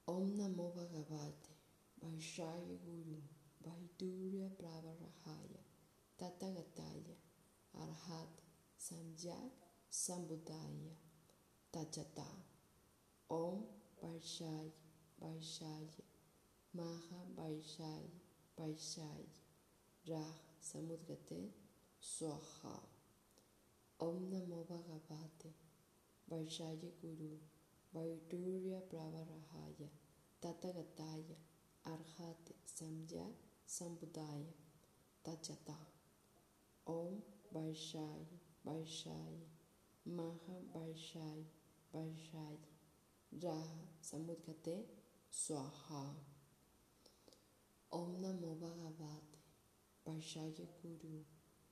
[0.08, 1.59] ओम नमो भगवते
[2.04, 3.18] Vaishaya Guru
[3.66, 5.62] Vaidurya Pravarahaya
[6.20, 7.16] Tatagataya
[7.76, 8.34] Arhat
[8.78, 9.52] Samyak
[9.92, 10.94] Sambudaya
[11.74, 12.28] Tachata
[13.30, 13.64] Om
[14.04, 14.72] Vaishaya
[15.22, 16.04] Vaishaya
[16.76, 18.12] Maha Vaishaya
[18.60, 19.36] Vaishaya
[20.10, 21.50] Rah Samudgate
[22.02, 22.80] Swaha
[24.02, 25.52] Om Namo Bhagavate
[26.32, 27.38] Vaishaya Guru
[27.96, 29.90] Vaidurya Pravarahaya
[30.42, 31.36] Tatagataya
[31.89, 33.34] Arhate Samyak
[33.65, 34.54] Sambudaya
[35.25, 35.75] Tachata
[36.86, 37.17] Om
[37.54, 38.25] Vaishaya
[38.65, 39.45] Vaishaya
[40.06, 41.43] Maha Vaishai
[41.93, 42.58] Vaishai
[43.43, 44.78] Raha Samudgate
[45.32, 46.04] Swaha
[47.91, 49.39] Om Namo Bhagavate
[50.06, 51.25] Vaishaya Guru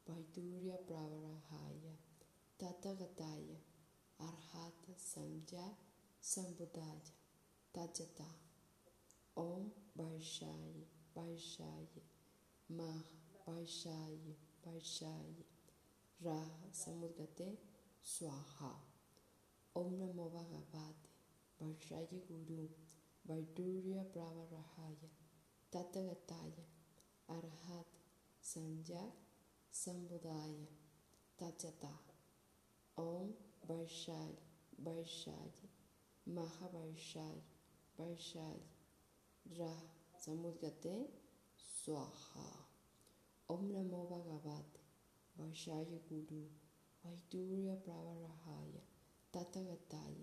[0.10, 1.93] Vaidurya Pravarahaya
[2.60, 3.58] Tathagataya
[4.19, 5.65] Arhata Samjya
[6.21, 7.12] Sambudaya
[7.75, 8.25] Tajata
[9.36, 10.84] Om Vaishaya
[11.16, 12.02] Vaishaya
[12.70, 13.04] Maha
[13.48, 15.44] Vaishaya Vaishaya
[16.24, 17.58] Raha Samudgate
[18.04, 18.72] Swaha
[19.76, 21.10] Om Namo Bhagavate
[21.62, 22.70] Vaishaya Guru
[23.30, 25.10] Vaidurya Pravarahaya
[25.74, 26.66] Tathagataya
[27.30, 27.88] Arhat
[28.42, 29.12] Sanjak
[29.74, 30.68] Sambudaya
[31.42, 31.94] Tachata
[32.98, 33.34] Om
[33.70, 34.38] Vaishaya
[34.84, 35.68] Vaishaya
[36.30, 37.42] Mahavaishaya
[38.00, 38.77] Vaishaya
[39.56, 39.74] रा
[40.26, 41.08] समुद्र कहते हैं
[41.60, 42.48] स्वाहा
[43.50, 44.80] ओम नमो भगवत
[45.36, 46.40] वर्षाय गुरु
[47.04, 48.72] वैदूर्य प्रवरहाय
[49.34, 50.16] तथगताय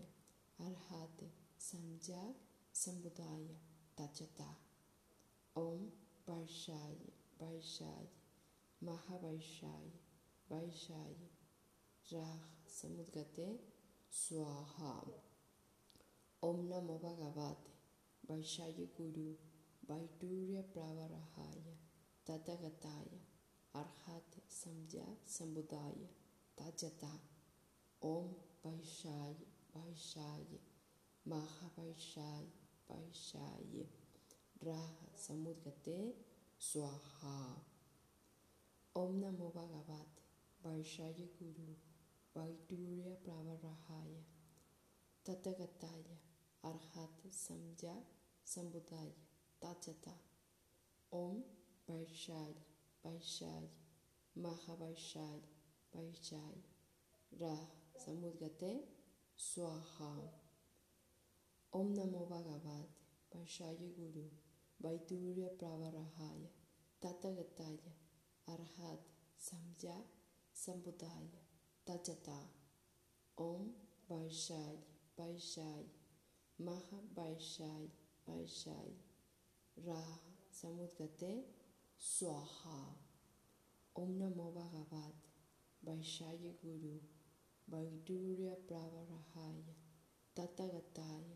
[0.58, 1.24] अर्हात
[1.68, 2.34] संजाग
[2.74, 3.46] समुदाय
[4.00, 4.48] तचता
[5.56, 5.86] ओम
[6.28, 6.96] वर्षाय
[7.42, 8.08] वैशाय
[8.80, 9.92] महावैशाय
[10.48, 11.14] वैशाय
[12.06, 13.46] राह समुद्र कहते
[14.12, 14.92] स्वाहा
[16.42, 17.73] ओम नमो भगवते
[18.28, 19.22] वैशाख गुरु
[19.88, 21.58] वैटूर्य प्रवराहाय
[22.26, 23.08] तदगताय
[23.74, 26.06] अर्हत संध्या समुदाय
[26.58, 27.10] तजता
[28.02, 28.30] ओम
[28.66, 29.34] वैशाय
[29.76, 30.58] वैशाय
[31.26, 32.46] महावैशाय
[32.90, 33.86] वैशाय
[34.68, 35.98] राह समुदगते
[36.70, 37.36] स्वाहा
[38.96, 40.28] ओम नमो भगवते
[40.60, 41.72] वैशाय गुरु
[42.36, 44.14] वैटूर्य प्रवराहाय
[45.26, 46.04] तथगताय
[46.70, 47.94] अर्हत समझा
[48.46, 49.08] समुदाय
[49.62, 50.14] ताचता
[51.12, 51.42] ओम
[51.88, 52.54] वैशाल
[53.04, 53.68] वैशाल
[54.36, 55.40] महावैशाल
[55.92, 56.62] वैशाल
[57.32, 57.54] रा
[58.04, 58.72] समुद्रते
[59.38, 60.10] स्वाहा
[61.72, 64.24] ओम नमो भगवत वैशाल गुरु
[64.80, 66.46] वैदूर प्रवरहाय
[67.02, 67.76] तथगताय
[68.46, 69.98] अर्हत समझा
[70.54, 71.28] समुदाय
[71.86, 72.38] तचता
[73.38, 73.68] ओम
[74.10, 74.82] वैशाल
[75.20, 75.84] वैशाल
[76.60, 77.88] Maha Baishai
[78.28, 78.92] Baishai
[79.84, 80.00] Ra
[80.52, 81.42] Samudgate,
[81.98, 82.94] Swaha,
[83.96, 85.14] Om Namo Bhagavat,
[85.84, 87.00] Baishai Guru,
[87.68, 89.74] Vaidurya Pravarahaya,
[90.36, 91.34] Tattagataya,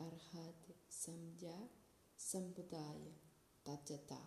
[0.00, 0.54] Arhat
[0.90, 1.68] Samdya,
[2.18, 3.12] Sambudaya,
[3.66, 4.20] Tajata,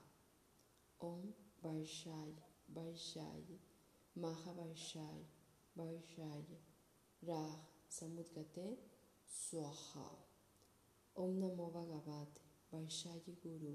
[1.01, 1.33] Om
[1.65, 2.33] Baishai
[2.71, 3.57] Baishai
[4.15, 5.23] Maha Baishai
[5.77, 6.43] Baishai
[7.27, 7.45] Ra
[7.89, 8.88] Samudgate, Swaha
[9.29, 10.03] स्वाहा
[11.15, 13.71] ओम नमो भगवते वैशाली गुरु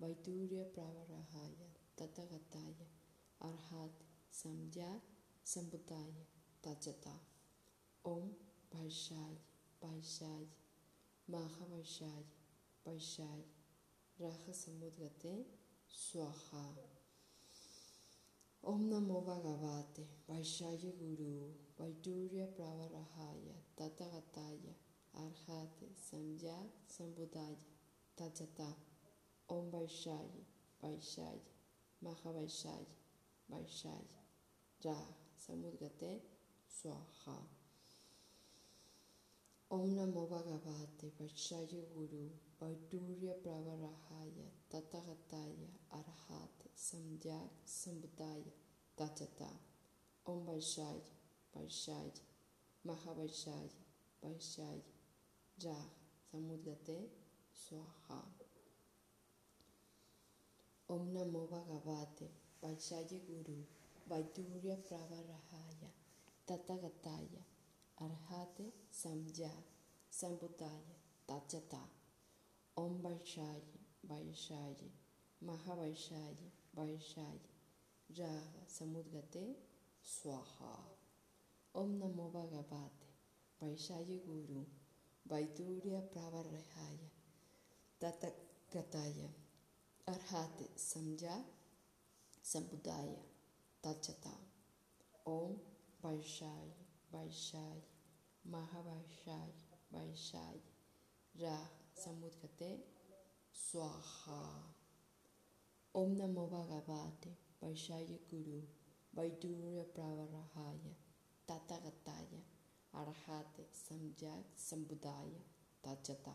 [0.00, 1.54] वैदूर्य प्रवरहाय
[2.00, 2.86] तथगताय
[3.40, 4.04] अर्हात
[4.40, 4.90] संज्ञा
[5.46, 6.12] संबुदाय
[6.64, 7.14] तजता
[8.04, 8.28] ओम
[8.74, 9.34] वैशाय
[9.82, 10.46] वैशाय
[11.28, 12.24] महावैशाय
[12.86, 13.44] वैशाय
[14.18, 15.36] राह समुद्रते
[15.98, 16.66] स्वाहा
[18.62, 21.32] ओम नमो भगवते वैशाय गुरु
[21.80, 24.76] वैदूर्य प्रवरहाय तथगताय
[25.14, 26.56] अर्हते संज्ञा
[26.90, 27.54] संबुदाय
[28.18, 28.68] तजता
[29.48, 30.28] ओम वैशाय
[30.80, 31.40] वैशाय
[32.02, 32.86] महावैशाय
[33.48, 34.04] वैशाय
[34.80, 34.94] जा
[35.46, 36.10] समुद्गते
[36.70, 37.36] स्वाहा
[39.70, 42.22] ओम नमो भगवते वैशाय गुरु
[42.62, 44.30] वैडूर्य प्रवराहाय
[44.74, 45.56] तथगताय
[45.98, 47.40] अर्हात संध्या
[47.72, 48.42] संबुदाय
[48.98, 49.50] तचता
[50.26, 51.02] ओम वैशाय
[51.56, 52.12] वैशाय
[52.84, 53.68] महावैशाय
[54.22, 54.80] वैशाय
[55.64, 55.90] Raha
[56.30, 57.08] Samudgate
[57.52, 58.22] Swaha.
[60.88, 62.28] Om Namo Bhagavate
[62.62, 63.64] Vaishaya Guru
[64.08, 65.90] Vaidurya Pravarahaya
[66.46, 67.42] Tathagataya
[68.00, 69.50] Arhate Samjya
[70.10, 70.94] Sambudaya
[71.28, 71.80] Tajata
[72.76, 74.90] Om Vaishaya Vaishaya
[75.44, 77.50] Mahavaishaya Vaishaya
[78.16, 79.54] Raha Samudgate
[80.04, 80.78] Swaha.
[81.74, 83.08] Om Namo Bhagavate
[83.60, 84.64] Vaishaya Guru
[85.30, 87.08] Vaidurya Pravarahaya
[88.00, 88.32] Tata
[88.72, 89.28] Kataya
[90.08, 91.44] Arhate Samja
[92.42, 93.20] Sambudaya
[93.84, 94.32] Tachata.
[95.26, 95.56] Om
[96.02, 96.72] Vaishai
[97.12, 97.82] Vaishai.
[98.50, 99.52] Mahavaishai
[99.94, 100.60] Vaishai.
[101.42, 101.58] Ra
[101.94, 102.78] Samudgate.
[103.52, 104.62] Swaha.
[105.94, 107.36] Om Namo Bhagavate.
[107.62, 108.62] Vaishai Guru.
[109.14, 110.94] Vaidurya Pravarahaya
[111.46, 112.40] Tata Kataya
[112.94, 115.40] Arhate Samjya Sambudaya
[115.84, 116.34] Tajata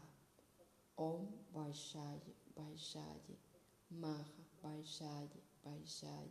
[0.98, 3.38] Om Vaishaya Vaishaya
[3.92, 5.30] Maha Vaishaya
[5.66, 6.30] Vaishaya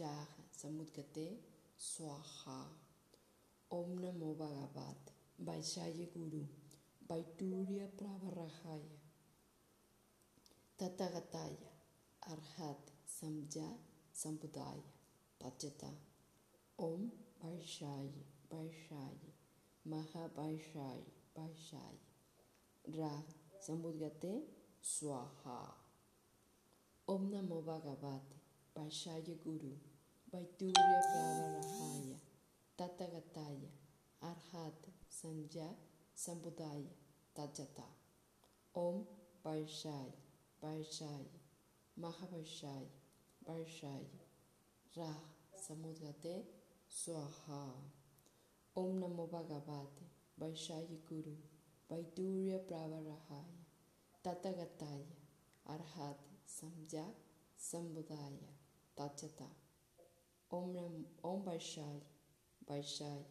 [0.00, 1.36] Raha Samudgate
[1.78, 2.64] Swaha
[3.70, 5.12] Om Namo Bhagavate
[5.44, 6.46] Vaishaya Guru
[7.08, 8.98] Vaidurya Pravarahaya
[10.78, 11.70] Tatagataya
[12.30, 13.68] Arhat Samja
[14.14, 14.82] Sambudaya
[15.42, 15.90] Tachata
[16.78, 17.10] Om
[17.44, 19.33] Vaishaya Vaishaya
[19.86, 21.00] महाभाषाई
[21.36, 23.10] भाषाई रा
[23.62, 24.02] संबोध
[24.90, 25.56] स्वाहा।
[27.08, 28.36] ओम नमो भगवते
[28.76, 29.72] भाषाय गुरु
[30.34, 32.08] वैतूर्य प्रावरहाय
[32.78, 33.58] तत्गताय
[35.12, 35.68] संज्ञा
[36.16, 36.82] संबुदाय
[37.36, 37.88] तजता
[38.74, 39.02] ओम
[39.44, 40.10] भाषाई
[40.62, 41.26] भाषाई
[41.96, 42.86] महाभाषाई
[43.48, 44.06] भाषाई
[44.98, 45.12] रा
[45.66, 46.34] समुद्रते
[46.90, 47.60] स्वाहा।
[48.76, 50.02] Om Namo Bhagavate
[50.40, 51.36] Vaishaya Guru
[51.88, 53.62] Vaidurya Pravarahaya
[54.24, 55.06] Tatagataya
[55.68, 57.04] Arhat Samja
[57.56, 58.50] Sambudaya
[58.98, 59.46] Tachata
[60.50, 62.00] Om Nam Om Vaishaya
[62.68, 63.22] Vaishaya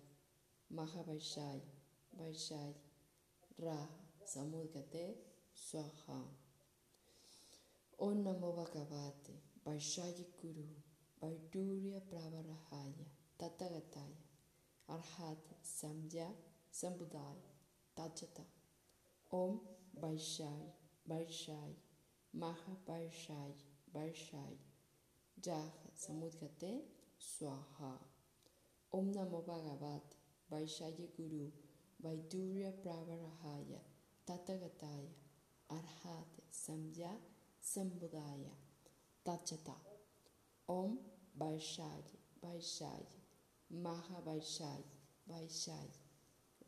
[0.73, 1.59] Mahavaishaya
[2.17, 2.73] Vaishaya
[3.59, 3.77] Ra
[4.25, 5.13] Samudgate
[5.53, 6.21] Swaha
[7.99, 9.35] Om Namo Bhagavate
[9.67, 10.67] Vaishaya Guru
[11.21, 13.05] Vaidurya Pravarahaya
[13.37, 14.22] Tatagataya
[14.89, 16.27] Arhat Samdhya
[16.71, 17.37] Sambudai
[17.97, 18.43] Tajata
[19.31, 19.59] Om
[20.01, 20.65] Vaishai
[21.09, 21.73] Vaishai
[22.33, 23.53] Maha Vaishai
[23.95, 24.57] Vaishai
[25.41, 26.81] Jah Samudgate
[27.17, 27.97] Swaha
[28.91, 30.03] Om Namo Bhagavat
[30.51, 31.49] Vaishaya Guru
[32.03, 33.79] Vaidurya Pravarahaya
[34.27, 35.09] Tatagataya
[35.71, 37.11] Arhat Samdhya
[37.63, 38.51] Sambudaya
[39.25, 39.75] Tajata
[40.67, 40.97] Om
[41.39, 42.03] Vaishai
[42.43, 43.22] Vaishai
[43.73, 44.81] Maha Vaishai,
[45.29, 45.87] Vaishai,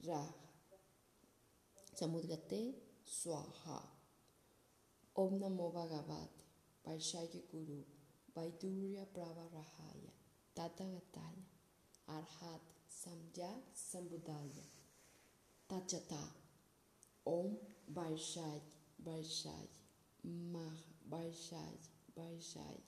[0.08, 0.34] Raha.
[2.00, 2.60] समुद्रते
[3.08, 3.98] स्वाहा।
[5.16, 6.32] ओम नमो भगवत।
[6.88, 7.78] वैशाखी गुरु
[8.38, 10.02] वैदूर्य प्रवरहाय
[10.58, 11.36] तदगताय
[12.08, 14.50] अर्हात समझा समुदाय
[15.70, 16.36] तचता
[17.28, 17.54] ओम
[17.90, 18.62] वैशाय
[19.02, 19.70] वैशाय
[20.26, 20.78] माह
[21.08, 21.80] वैशाय
[22.18, 22.84] वैशाय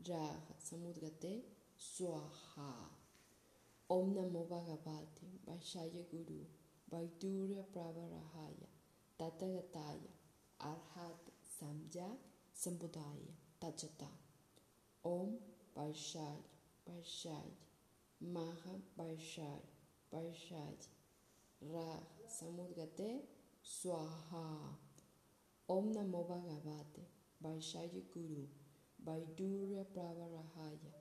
[0.00, 3.03] राह समुद्रते स्वाहा।
[3.90, 6.40] Om Namo Bhagavate Vaishaya Guru
[6.90, 8.68] Vaidurya Pravarahaya
[9.20, 10.12] Tatagataya
[10.58, 11.20] Arhat
[11.60, 12.08] Samja
[12.56, 14.08] Sambudaya Tachata
[15.04, 15.36] Om
[15.76, 16.42] Vaishaya
[16.88, 17.52] Vaishaya
[18.22, 19.60] Maha Vaishaya
[20.12, 20.88] Vaishaya
[21.60, 23.20] Ra Samudgate
[23.62, 24.72] Swaha
[25.68, 27.04] Om Namo Bhagavate
[27.44, 28.48] Vaishaya Guru
[29.06, 30.92] Vaidurya Pravarahaya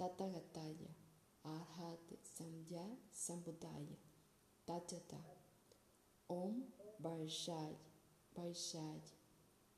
[0.00, 1.03] Tatagataya
[1.44, 3.98] Arhat Samya Sambudaya
[4.66, 5.20] Tatyata
[6.30, 6.64] Om
[7.02, 7.76] Barshaj
[8.34, 9.02] Barshaj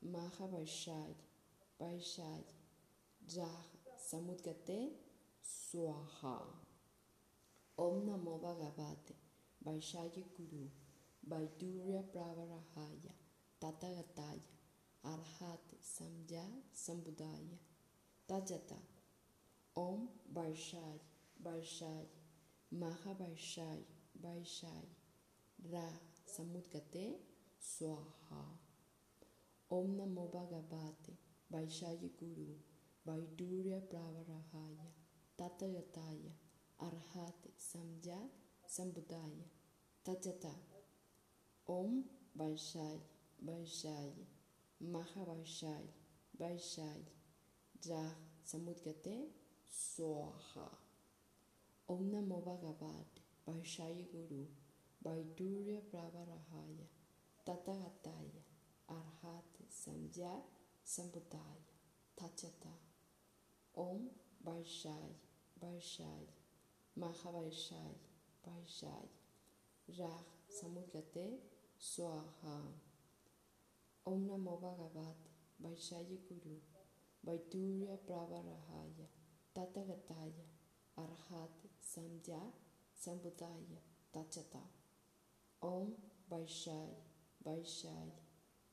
[0.01, 1.15] Mahabarshaj
[1.77, 2.45] Barshaj
[3.27, 3.65] Jah
[3.99, 4.91] Samudgate
[5.43, 6.39] Swaha
[7.77, 9.15] Om Namo Bhagavate
[9.65, 10.69] Barshaya Guru
[11.29, 13.11] Vaidurya Pravarahaya
[13.59, 14.39] Tathagataya
[15.03, 17.59] Arhat Samya Sambudaya
[18.29, 18.79] Tatyata
[19.75, 21.01] Om Barshaj
[21.43, 22.05] Vaishaya
[22.71, 23.83] Maha Vaishaya
[24.23, 24.89] Vaishaya
[25.71, 25.87] Ra
[26.25, 27.15] Samudgate
[27.59, 28.43] Swaha
[29.71, 31.13] Om Namo Bhagavate
[31.53, 32.55] Vaishaya Guru
[33.07, 34.87] Vaidurya Pravarahaya
[35.39, 36.31] Tatagataya
[36.81, 38.19] Arhat Samja
[38.67, 39.45] Sambudaya
[40.05, 40.53] Tajata
[41.67, 42.03] Om
[42.37, 42.99] Vaishaya
[43.45, 44.25] Vaishaya
[44.81, 45.93] Maha Vaishaya
[46.39, 47.05] Vaishaya
[47.89, 48.11] Rah
[48.45, 49.27] Samudgate
[49.71, 50.86] Swaha
[51.89, 54.47] Om Namo Bhagavate Vaishaya Guru
[55.05, 56.87] Vaidurya Pravarahaya
[57.45, 58.41] Tatagataya
[58.89, 60.31] Arhat Samja
[60.83, 61.63] Sambudaya
[62.19, 62.73] Tachata
[63.77, 64.09] Om
[64.45, 65.15] Vaishaya
[65.63, 66.33] Vaishaya
[66.97, 69.09] Maha Vaishaya
[69.99, 71.37] Rah Samudgate
[71.79, 72.57] Swaha
[74.07, 75.29] Om Namo Bhagavate
[75.63, 76.57] Vaishaya Guru
[77.25, 79.07] Vaidurya Pravarahaya
[79.55, 80.45] Tatagataya
[80.97, 82.39] Arhat Samja
[82.93, 83.79] Sambudaya
[84.13, 84.61] Tachata
[85.61, 85.93] Om
[86.29, 86.99] Vaishaya
[87.45, 88.19] Vaishaya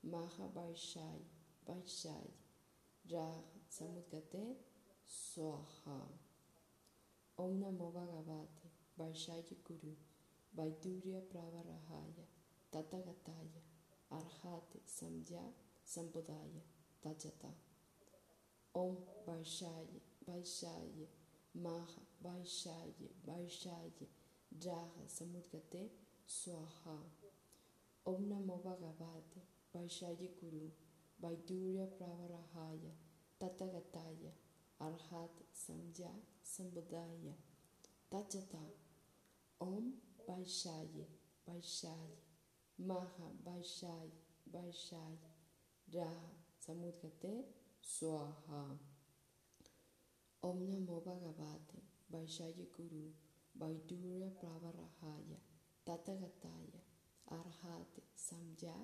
[0.02, 1.22] Maha Vaishaya
[1.68, 2.32] Vaishaya
[3.12, 3.40] Rah
[3.70, 4.56] Samudgate
[5.06, 6.00] Swaha
[7.38, 9.94] Om Namo Bhagavate Vaishaya Guru
[10.58, 12.26] Vaidurya Pravarahaya
[12.72, 13.62] Tatagataya
[14.10, 15.42] Arhat Samja
[15.86, 16.62] Sambudaya
[17.04, 17.52] Tajata
[18.74, 18.96] Om
[19.26, 21.06] Vaishaya Vaishaya
[21.62, 24.06] Maha Vaishaya Vaishaya
[24.64, 25.88] Raha Samudgate
[26.26, 26.98] Swaha
[28.06, 29.40] Om Namo Bhagavate
[29.74, 30.70] Vaishaya Guru
[31.22, 32.92] Vaidurya Pravarahaya
[33.40, 34.32] Tatagataya
[34.80, 36.10] Arhat Samja
[36.44, 37.34] Sambudaya
[38.12, 38.60] Tajata
[39.60, 39.92] Om
[40.28, 41.06] Vaishali,
[41.48, 42.18] Vaishali,
[42.78, 44.10] Maha, Vaishali,
[44.52, 45.18] Vaishali,
[45.94, 47.44] Raha, Samudgate,
[47.82, 48.78] Swaha.
[50.42, 51.80] Om Namo Bhagavate,
[52.14, 53.10] Vaishali Guru,
[53.58, 55.38] Vaidurya Pravarahaya,
[55.84, 56.80] Tathagataya,
[57.32, 58.74] Arhate, Samya,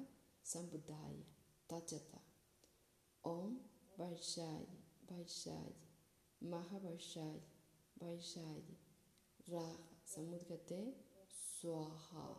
[0.45, 1.25] Sambuddhaya,
[1.71, 2.19] Tajata.
[3.25, 3.57] Om
[3.99, 5.79] Vaishali, Vaishali,
[6.45, 7.43] Mahavaishali,
[8.03, 8.75] Vaishali,
[9.49, 10.93] Raha, Samudgate,
[11.31, 12.35] Swaha.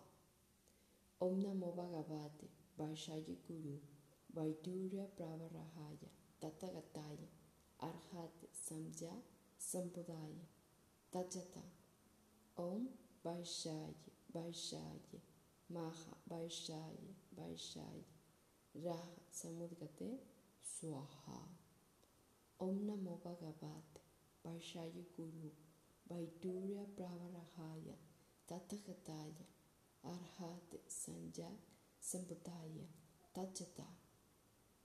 [1.21, 3.79] Om Namo Bhagavate, Vaishali Guru,
[4.35, 6.09] Vaidurya Pravarahaya,
[6.41, 7.29] Tathagataya,
[7.81, 9.13] Arhate, Samya,
[9.57, 10.43] Sambuddhaya,
[11.13, 11.61] Tathata.
[12.57, 12.87] Om
[13.25, 13.93] Vaishaya,
[14.33, 15.19] Vaishaya,
[15.69, 18.05] Maha Vaishaya, Vaishaya,
[18.75, 20.19] Raha Samudgate
[20.63, 21.39] Swaha.
[22.61, 23.99] Om Namo Bhagavate,
[24.45, 25.51] Vaishaya Guru,
[26.09, 27.95] Vaidurya Pravarahaya,
[28.49, 29.45] Tathakataya,
[30.05, 31.59] Arhate Sanjak
[32.01, 32.85] Sambudaya,
[33.35, 33.85] Tathata.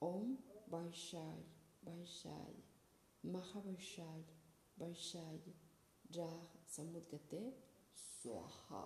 [0.03, 0.39] Om
[0.73, 1.45] Vaishaya,
[1.87, 2.63] Vaishaya,
[3.25, 4.25] Maha Vaishaya,
[4.81, 5.53] Vaishaya,
[6.13, 6.35] जः
[6.69, 7.39] समुद्गते
[7.97, 8.83] स्वाहा।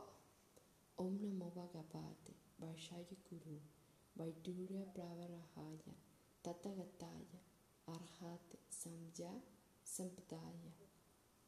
[1.01, 3.57] ॐ नमो भगवते वैशाय गुरु
[4.17, 5.77] वैडूर्यप्रवरहाय
[6.45, 7.25] ततगताय,
[7.89, 9.43] अर्हत्, संज्ञा
[9.87, 10.73] सम्पदाय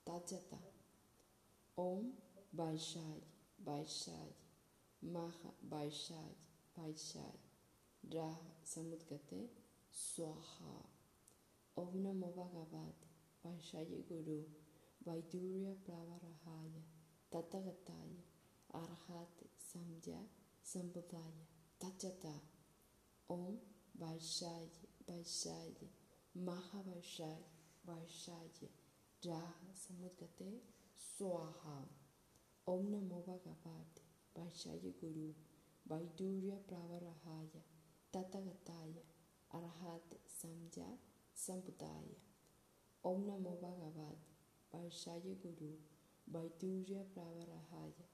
[0.09, 0.55] तजत।
[1.79, 2.11] ॐ
[2.55, 3.23] वैशाय
[3.61, 4.35] वैशाय
[5.05, 5.39] मह
[5.75, 6.37] वैशाय
[6.79, 7.39] वैशाय
[8.05, 9.51] रः समुद्गते
[9.93, 10.75] स्वाहा।
[11.77, 13.11] ओम नमो भगवते
[13.45, 14.62] वैशाय गुरु
[15.07, 16.83] Vaidurya Pravarahaya,
[17.33, 18.23] Tathagataya,
[18.73, 20.21] Arhat Samdya
[20.63, 21.43] Sambudaya,
[21.81, 22.35] Tachata,
[23.29, 23.57] Om
[24.01, 24.71] Vaishaya,
[25.09, 25.89] Vaishaya,
[26.39, 27.43] Mahavaishaya,
[27.85, 28.69] Vaishaya,
[29.27, 30.61] Raha Samudgate,
[30.97, 31.83] Swaha,
[32.69, 34.03] Om Namo Bhagavate,
[34.39, 35.35] Vaishaya Guru,
[35.91, 37.63] Vaidurya Pravarahaya,
[38.15, 39.03] Tathagataya,
[39.53, 40.87] Arhat Samdya
[41.35, 42.19] Sambudaya,
[43.05, 44.32] Om Namo Bhagavate,
[44.75, 45.73] Vaishya Guru,
[46.33, 48.05] Vaidurya Pravarahaya,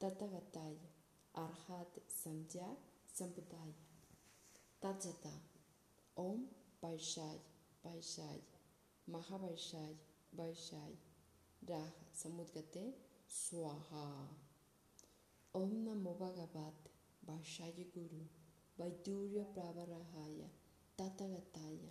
[0.00, 0.88] Tathagathaya,
[1.36, 2.66] Arhat Samjya
[3.16, 3.74] Sampradaya.
[4.82, 5.32] Tajata,
[6.16, 6.46] Om
[6.82, 7.28] Vaishya,
[7.84, 8.26] Vaishya,
[9.10, 9.94] Mahavaishya,
[10.36, 10.82] Vaishya,
[11.68, 12.92] Rah Samudgate,
[13.28, 14.26] Swaha.
[15.54, 16.90] Om Namo Bhagavate,
[17.28, 18.26] Vaishya Guru,
[18.78, 20.48] Vaidurya Pravarahaya,
[20.98, 21.90] Tathagathaya,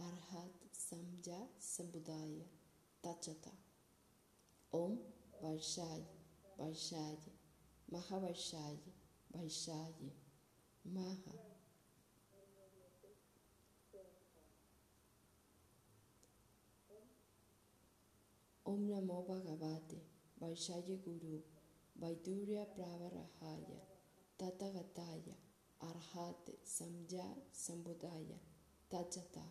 [0.00, 2.44] Arhat Samjya Sampradaya.
[3.02, 3.65] Tachata.
[4.76, 4.94] ओम
[5.42, 6.00] वैशाय
[6.60, 7.16] वैशाय
[7.92, 8.78] महावैशाय
[9.36, 10.10] वैशाय
[10.84, 11.34] महा
[18.66, 20.00] ओम नमो भगवते
[20.42, 21.36] वैशाय गुरु
[21.96, 23.64] वैदूर्य प्रावरहाय
[24.38, 25.22] तथगताय
[25.80, 28.40] अर्हात समझा संबुदाय
[28.90, 29.44] तजता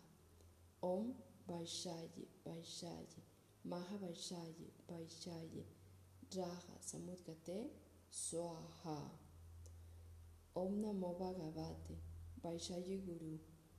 [0.82, 1.10] ओम
[1.48, 2.08] वैशाय
[2.46, 3.06] वैशाय
[3.68, 5.64] Mahavaishali, Vaishali,
[6.36, 7.66] Raha Samudgate,
[8.10, 8.98] Swaha.
[10.56, 11.96] Om Namo Bhagavate,
[12.44, 13.38] Vaishali Guru,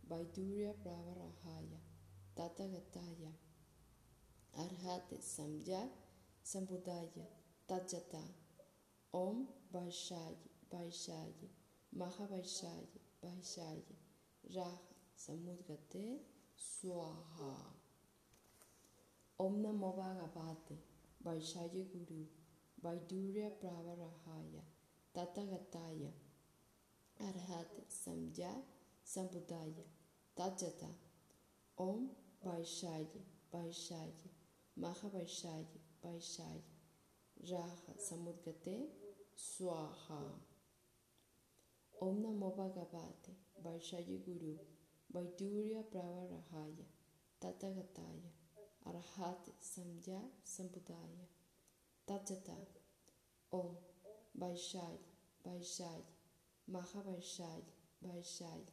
[0.09, 1.79] Vaidurya Pravarahaya,
[2.37, 3.31] Tathagataya,
[4.57, 5.87] Arhate Samya
[6.43, 7.27] Sambuddhaya
[7.69, 8.23] Tajata
[9.13, 11.49] Om Vaishali Vaishali
[11.95, 13.95] Mahavaishali Vaishali
[14.55, 14.79] Raha
[15.15, 16.17] Samudgate
[16.57, 17.76] Swaha
[19.39, 20.77] Om Namo Bhagavate
[21.25, 22.25] Vaishali Guru
[22.83, 24.63] Vaidurya Pravarahaya
[25.15, 26.11] Tathagataya
[27.21, 28.51] Arhate Samya
[29.05, 29.85] Sambuddhaya
[30.37, 30.89] Tajata
[31.77, 32.09] Om
[32.45, 33.21] Vaishali
[33.53, 34.29] Vaishali
[34.79, 36.61] Mahavaishali, Vaishali,
[37.49, 38.85] Raha Samudgate,
[39.35, 40.21] Swaha.
[41.99, 43.33] Om Namo Bhagavate,
[43.65, 44.55] Vaishali Guru,
[45.11, 46.85] Vaidurya Pravarahaya,
[47.41, 48.29] Tathagataya,
[48.87, 51.27] Arhat Samdhya Sampudaya.
[52.07, 52.55] Tatyata
[53.51, 53.75] Om
[54.39, 54.99] Vaishad
[55.45, 56.03] Maha
[56.71, 57.63] Mahavaishad
[58.05, 58.65] Vaishad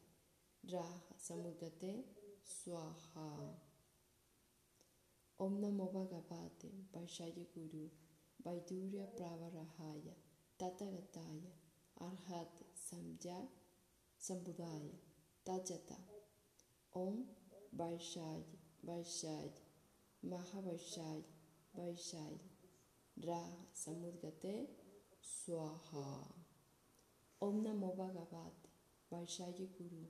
[0.73, 2.05] Rah Samudate
[2.45, 3.55] Swaha.
[5.41, 7.89] Om Namo Bhagavate Vaishaya Guru
[8.47, 10.15] Vaidurya Pravarahaya
[10.61, 11.51] Tatagataya
[12.01, 12.53] Arhat
[12.89, 13.49] Samdhya
[14.17, 14.95] Sampudaya
[15.45, 15.99] Tatyata
[16.95, 17.25] Om
[17.77, 18.45] Vaishad
[18.87, 19.64] Vaishad
[20.31, 21.23] महावैशाल
[21.75, 22.39] वैशाल
[23.17, 23.41] रा
[23.77, 24.53] समुद्रते
[25.31, 26.05] स्वाहा
[27.41, 28.69] ओम नमो भगवत
[29.11, 30.01] वैशाली गुरु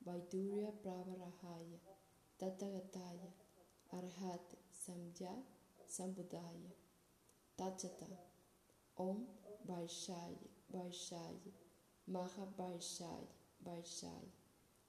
[0.00, 1.64] वैदूर्य प्रावराहाय
[2.40, 3.18] तथगताय
[3.98, 5.34] अर्हत समझा
[5.96, 6.62] समुदाय
[7.58, 8.10] तचता
[8.96, 9.26] ओम
[9.70, 10.36] वैशाल
[10.74, 11.40] वैशाल
[12.06, 13.28] महावैशाल
[13.68, 14.26] वैशाल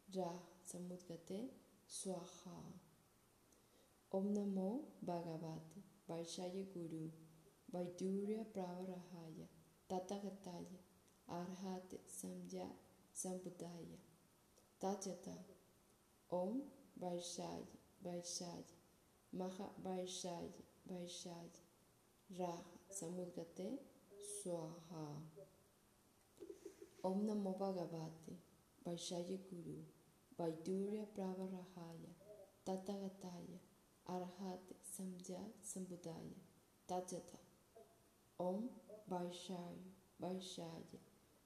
[0.07, 0.33] रा
[0.71, 1.39] समुद्रते
[1.99, 2.57] स्वाहा
[4.15, 4.69] Om Namo
[5.07, 7.05] Bhagavate Vaishaya Guru
[7.73, 9.47] Vaidurya Pravarahaya
[9.89, 10.77] Tatagataya
[11.37, 12.67] Arhate Samya
[13.21, 13.97] Sambuddhaya
[14.81, 15.35] Tajata
[16.31, 16.61] Om
[17.01, 17.67] Vaishaya
[18.05, 18.63] Vaishaya
[19.33, 21.59] Maha Vaishaya Vaishaya
[22.39, 22.63] Raha
[22.97, 23.67] Samudgate
[24.37, 25.05] Swaha
[27.03, 28.35] Om Namo Bhagavate
[28.87, 29.77] Vaishaya Guru
[30.39, 32.13] Vaidurya Pravarahaya
[32.65, 33.59] Tatagataya
[34.07, 36.37] Arhate Samya Sambuddhaya
[36.87, 37.39] Tajata
[38.39, 38.69] Om
[39.09, 39.81] Vaishaya
[40.21, 40.99] Vaishaya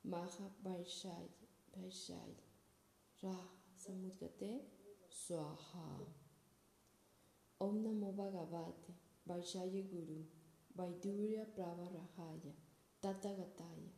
[0.04, 1.30] Maha Vaishaya
[1.74, 2.36] Vaishaya
[3.24, 3.48] Raha
[3.78, 4.60] Samudgate
[5.10, 6.04] Swaha
[7.62, 8.94] Om Namo Bhagavate
[9.28, 10.26] Vaishaya Guru.
[10.78, 12.54] Vaidurya Pravarahaya
[13.02, 13.90] Tatagataya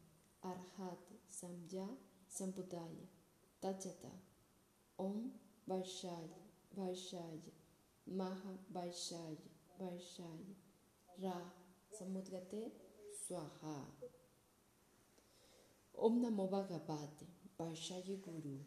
[0.44, 1.88] Arhate Samya
[2.30, 3.08] Sambuddhaya
[3.62, 4.12] Tajata
[5.00, 5.32] Om
[5.68, 6.42] Vaishaya
[6.78, 7.61] Vaishaya
[8.16, 9.38] Maha Vaishaya
[9.80, 10.56] Vaishaya
[11.24, 11.52] Raha
[11.98, 12.72] Samudgate
[13.24, 13.86] Swaha.
[15.98, 17.26] Om Namo Bhagavate
[17.60, 18.60] Vaishaya Guru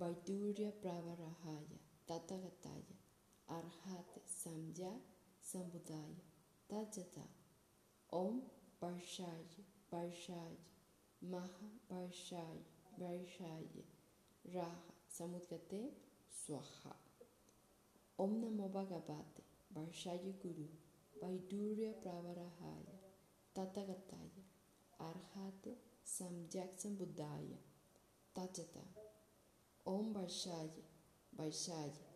[0.00, 1.78] Vaidurya Pravarahaya
[2.08, 2.96] Tatagataya
[3.48, 4.92] Arhate Samya
[5.40, 6.18] Sambuddhaya
[6.70, 7.22] Tajata
[8.12, 8.42] Om
[8.82, 10.58] Vaishaya Vaishaya
[11.30, 12.64] Maha Vaishaya
[13.00, 13.84] Vaishaya
[14.52, 15.90] Raha Samudgate
[16.32, 17.07] Swaha
[18.18, 19.42] Om Namo Bhagavate
[19.74, 20.66] Vaishaya Guru
[21.22, 22.96] Vaidurya Pravarahaya
[23.54, 24.42] Tatagataya
[25.00, 25.72] Arhate
[26.04, 27.58] Samyak Sambuddhaya
[28.34, 28.82] Tajata
[29.86, 30.82] Om Vaishaya
[31.38, 32.06] Vaishaya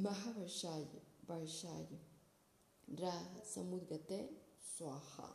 [0.00, 1.98] Mahavaishaya Vaishaya
[3.00, 4.28] Raha Samudgate
[4.62, 5.28] Swaha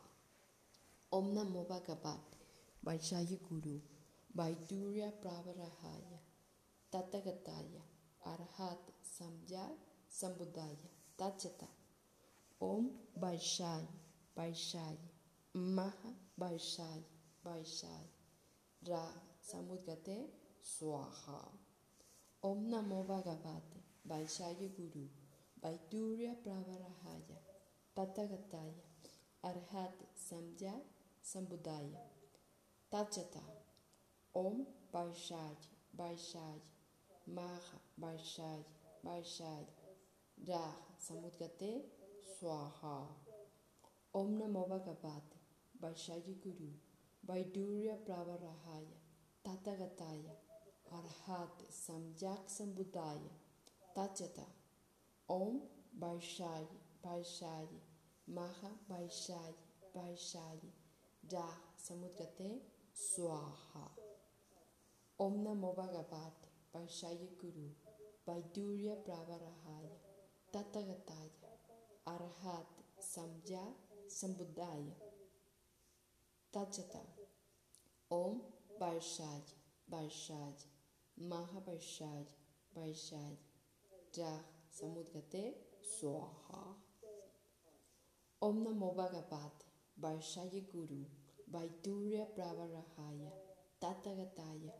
[1.12, 2.38] Om Namo Bhagavate
[2.86, 3.78] Vaishaya Guru
[4.34, 6.18] Vaidurya Pravarahaya
[6.90, 7.82] Tatagataya
[8.26, 9.66] Arhate Самья
[10.18, 10.78] Самбудая
[11.16, 11.66] Тачата
[12.60, 12.84] Ом
[13.16, 13.84] Большай
[14.36, 14.96] Большай
[15.54, 17.00] Маха Большай
[17.42, 18.06] Большай
[18.88, 19.04] Ра
[19.48, 20.18] Самудгате
[20.72, 21.42] Суаха
[22.48, 25.06] Ом Намо Бхагавате Большая Гуру
[25.62, 27.38] Байдурья Праварахая
[27.96, 28.74] Патагатая
[29.42, 29.96] Архат
[30.28, 30.76] Самья
[31.30, 32.06] Самбудая
[32.88, 33.42] Тачата
[34.32, 34.56] Ом
[34.92, 35.56] Большай
[35.92, 36.58] Большай
[37.26, 38.64] Маха Большай
[39.08, 39.64] Vaishaya
[40.46, 41.80] Raha Samudgate
[42.38, 43.06] Swaha
[44.14, 45.38] Om Namo Bhagavate
[45.82, 46.68] Vaishaya Guru
[47.26, 48.96] Vaidurya Pravarahaya
[49.46, 50.34] Tatagataya
[50.92, 53.32] Arhate Samyak Sambuddhaya
[53.96, 54.44] Tajata
[55.30, 55.60] Om
[55.98, 56.66] Vaishaya
[57.02, 57.80] Vaishaya
[58.28, 59.54] Maha Vaishaya
[59.96, 60.70] Vaishaya
[61.32, 62.58] Raha Samudgate
[62.94, 63.88] Swaha
[65.18, 67.70] Om Namo Bhagavate Vaishaya Guru
[68.28, 69.96] Vaidurya Pravarahaya,
[70.52, 71.48] Tatagataya,
[72.06, 72.68] Arhat
[73.00, 73.64] Samjya
[74.06, 74.92] Sambuddhaya,
[76.52, 77.00] Tachata,
[78.10, 78.42] Om
[78.78, 79.46] Varshaj,
[79.90, 80.58] Varshaj,
[81.30, 82.26] Mahavarshaj,
[82.76, 83.38] Varshaj,
[84.12, 84.40] Jah
[84.76, 86.76] Samudgate Swaha.
[88.42, 89.64] Om Namo Bhagavate,
[90.02, 91.06] Varshaya Guru,
[91.50, 93.32] Vaidurya Pravarahaya,
[93.80, 94.72] Tatagataya,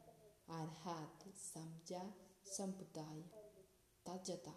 [0.51, 2.03] Arhat Samjya
[2.45, 3.38] Sambuddhaya.
[4.09, 4.55] Tadyata.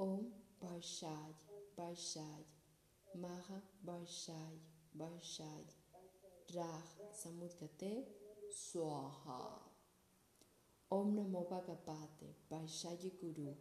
[0.00, 0.32] Om
[0.62, 1.34] Barshad,
[1.76, 2.44] Barshad,
[3.14, 4.56] Maha Barshad,
[4.98, 5.66] Barshad,
[6.54, 6.82] Rah
[7.12, 8.04] Samudgate,
[8.50, 9.60] Swaha.
[10.90, 13.54] Om Namo Bhagavate, Barshaya Guru,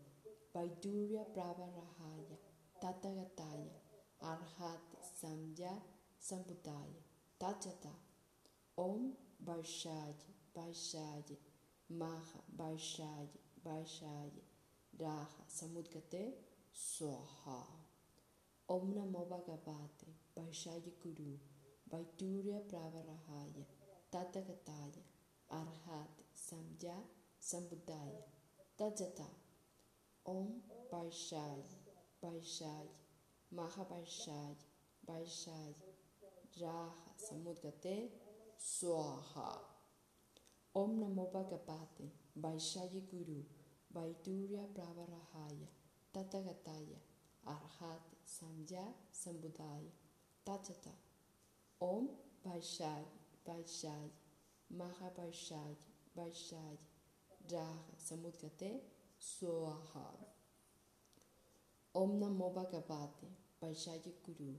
[0.56, 2.38] Vaidurya Pravarahaya,
[2.82, 3.76] Tathagataya,
[4.24, 4.88] Arhat
[5.22, 5.82] Samya
[6.18, 7.02] Sambuddhaya,
[7.38, 7.92] Tachata,
[8.78, 9.12] Om
[9.46, 10.16] Barshad,
[10.56, 11.36] Barshad,
[11.90, 13.28] Maha Barshad,
[13.66, 14.32] Barshad,
[15.00, 16.22] राह समुद्गते
[16.76, 17.58] स्वाहा
[18.70, 21.26] ओम नमो भगवते वैशाय गुरु
[21.93, 23.66] वैतूर्य प्रावरहाय
[24.14, 24.91] ततगताय
[25.50, 26.95] अर्हात संज्ञा
[27.41, 28.16] संबुद्धाय
[28.80, 29.28] तजता
[30.26, 30.48] ओम
[30.93, 31.62] वैशाय
[32.24, 32.89] वैशाय
[33.52, 34.56] महावैशाय
[35.04, 35.74] वैशाय
[36.62, 37.95] राह समुद्गते
[38.66, 39.50] स्वाहा
[40.76, 43.39] ओम नमो भगवते वैशाय गुरु
[43.98, 45.68] Vaidurya Pravarahaya
[46.14, 47.00] Tatagataya
[47.48, 49.89] Arhate Samya Sambuddhaya
[50.45, 50.93] Tajata
[51.82, 52.08] Om
[52.45, 53.10] Vaishaya
[53.48, 54.12] Vaishaya
[54.78, 56.78] Maha Vaishaya
[57.52, 58.82] Raha Samudgate
[59.20, 60.06] Swaha
[61.95, 63.30] Om Namo Bhagavate
[63.64, 64.54] Vaishaya Guru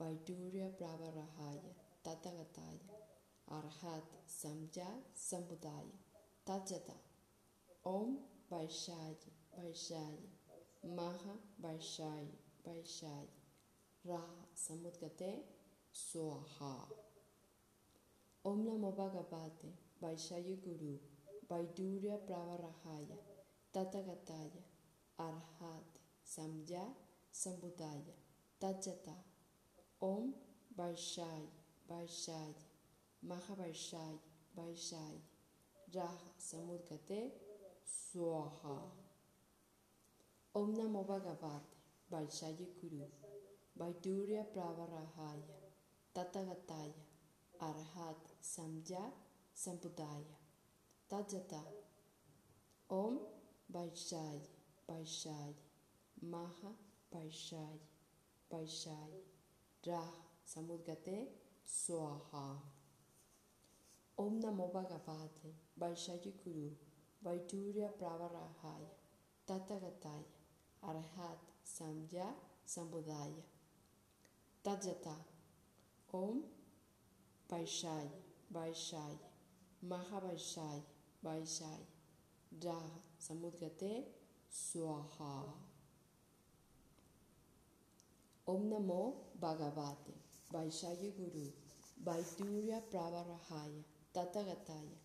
[0.00, 1.72] Vaidurya Pravarahaya
[2.02, 2.88] Tathagataya
[3.52, 5.92] Arhat Samya Sambudaya
[6.46, 6.96] Tajata
[7.84, 8.16] Om
[8.50, 9.14] Vaishaya
[9.58, 10.18] Vaishaya
[10.96, 12.28] Maha Vaishaya
[12.66, 13.28] Vaishaya
[14.06, 15.40] Raha Samudgate
[15.92, 16.74] Swaha
[18.44, 19.70] Om Namo Bhagavate
[20.02, 20.98] Vaishaya Guru
[21.50, 23.18] Vaidurya Pravarahaya
[23.74, 24.62] Tathagataya
[25.20, 25.92] Arhat
[26.24, 26.84] Samya
[27.32, 28.14] Sambudaya
[28.62, 29.14] Tajata
[30.00, 30.32] Om
[30.78, 31.48] Vaishaya
[31.90, 32.54] Vaishaya
[33.26, 34.18] Mahavaishaya
[34.56, 35.20] Vaishaya
[35.94, 37.30] Raha Samudgate
[37.88, 38.78] Swaha
[40.54, 41.76] Om Namo Bhagavate
[42.12, 43.06] Vaishaya Guru
[43.78, 45.56] Vaidurya Pravarahaya
[46.14, 46.92] Tathagataya
[47.60, 49.02] Arhat Samya
[49.54, 50.36] Sambudaya
[51.10, 51.62] Tajata
[52.90, 53.20] Om
[53.72, 54.42] Vaishaya
[54.88, 55.54] Vaishaya
[56.22, 56.72] Maha
[57.14, 57.80] Vaishaya
[58.52, 59.22] Vaishaya
[59.86, 60.12] Raha
[60.46, 61.26] Samudgate
[61.66, 62.58] Swaha
[64.18, 66.70] Om Namo Bhagavate Vaishaya Guru
[67.24, 68.90] Vaidurya Pravarahaya
[69.46, 70.24] Tathagataya
[70.84, 72.26] Arhat Samya
[72.64, 73.42] Sambudaya
[74.64, 75.16] Tajata
[76.14, 76.42] Om
[77.50, 78.10] Vaishaya
[78.54, 79.18] Vaishaya
[79.84, 80.82] Mahavaishaya
[81.24, 81.86] Vaishaya
[82.64, 84.04] Raha Samudgate
[84.50, 85.42] Swaha
[88.46, 90.14] Om Namo Bhagavate
[90.54, 91.50] Vaishaya Guru
[92.04, 93.82] Vaidurya Pravarahaya
[94.14, 94.96] Tathagataya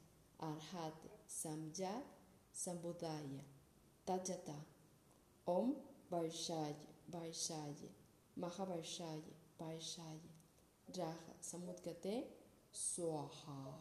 [0.41, 1.89] Arhat Samya
[2.53, 3.41] Sambudaya
[4.05, 4.53] Tajata
[5.47, 5.73] Om
[6.11, 6.75] Vaishaya
[7.11, 7.89] Vaishaya
[8.39, 10.29] Mahavaishaya Vaishaya
[10.95, 12.23] Raha Samudgate
[12.71, 13.73] Swaha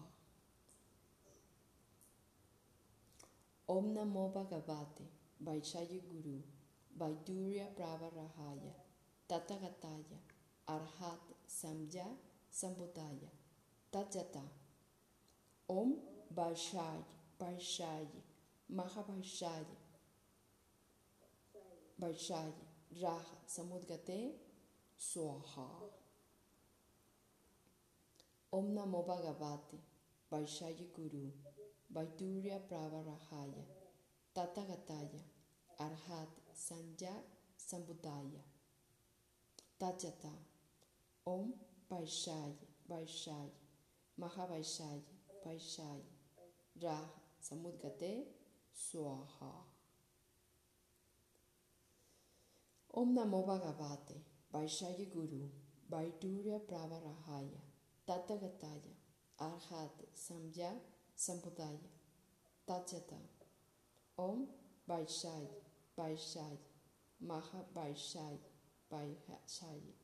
[3.68, 5.04] Om Namo Bhagavate
[5.44, 6.40] Vaishaya Guru
[6.98, 8.72] Vaidurya Pravarahaya
[9.28, 10.18] Tathagataya
[10.68, 12.06] Arhat Samya
[12.50, 13.28] Sambudaya
[13.92, 14.40] Tajata
[15.68, 15.96] Om
[16.34, 17.04] Vaishaya
[17.42, 18.06] Varshai,
[18.72, 19.64] Mahavarshai,
[22.00, 22.52] Varshai,
[23.02, 24.30] Raha Samudgate,
[24.96, 25.66] Swaha.
[28.52, 29.78] Om Namo Bhagavate,
[30.30, 31.32] Varshai Guru,
[31.92, 33.64] Vaidurya Pravarahaya,
[34.36, 35.22] Tatagataya,
[35.80, 37.12] Arhat Sanja
[37.58, 38.42] Sambudaya,
[39.80, 40.30] Tachata,
[41.26, 41.52] Om
[41.90, 42.52] Varshai,
[42.88, 43.50] Varshai,
[44.20, 45.00] Mahavaishai,
[45.44, 46.02] Vaishai,
[46.80, 47.21] Raha.
[47.42, 48.12] समुद्गते
[48.74, 49.50] स्वाहा।
[52.94, 54.14] ओम नमो भगवते
[54.54, 55.42] वैशाय गुरु
[55.90, 57.48] वैटूर्य प्रवरहाय,
[58.08, 58.80] तत्तगताय,
[59.38, 60.70] अर्हात संज्ञा
[61.18, 61.76] संपुदाय
[62.68, 63.20] तजता
[64.18, 64.42] ओम
[64.88, 65.46] वैशाई
[65.98, 66.58] वैशाय
[67.20, 68.36] महावैशाय
[68.90, 69.94] वैशाई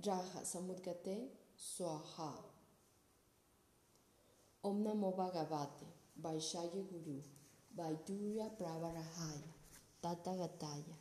[0.00, 1.16] जाह समुद्गते
[1.58, 2.30] स्वाहा।
[4.64, 5.86] Om Namo Bhagavate
[6.20, 7.22] Vaishaya Guru
[7.76, 9.52] Vaidurya Pravarahaya
[10.02, 10.96] Tathagataya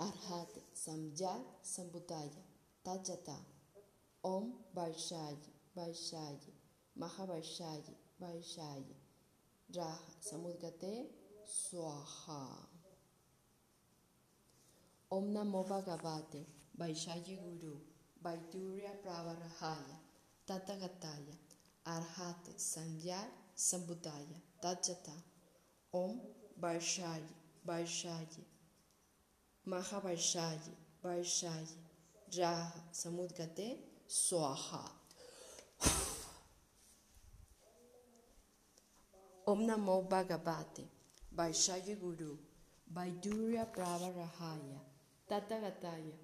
[0.00, 2.42] Arhat Samya Sambudaya
[2.84, 3.36] Tajata
[4.24, 5.36] Om Vaishaya
[5.76, 6.50] Vaishaya
[6.98, 8.96] Mahavaishaya Vaishaya
[9.76, 11.06] Raha Samudgate
[11.46, 12.66] Swaha
[15.12, 16.44] Om Namo Bhagavate
[16.76, 17.76] Vaishaya Guru
[18.24, 19.98] Vaidurya Pravarahaya
[20.48, 21.36] Tathagataya
[21.96, 23.18] Архаты Самья
[23.54, 25.16] Самбудая Таджата
[25.90, 26.20] Ом
[26.56, 27.24] Байшаи
[27.64, 28.44] Байшаи
[29.64, 31.66] Махабайшаи Байшаи
[32.30, 34.84] Джаха Самудгате Суаха
[39.46, 40.84] Om Namo Bhagavate
[41.34, 42.36] Vaishya Guru
[42.94, 44.80] Vaidurya Pravarahaya
[45.26, 46.16] Tathagataya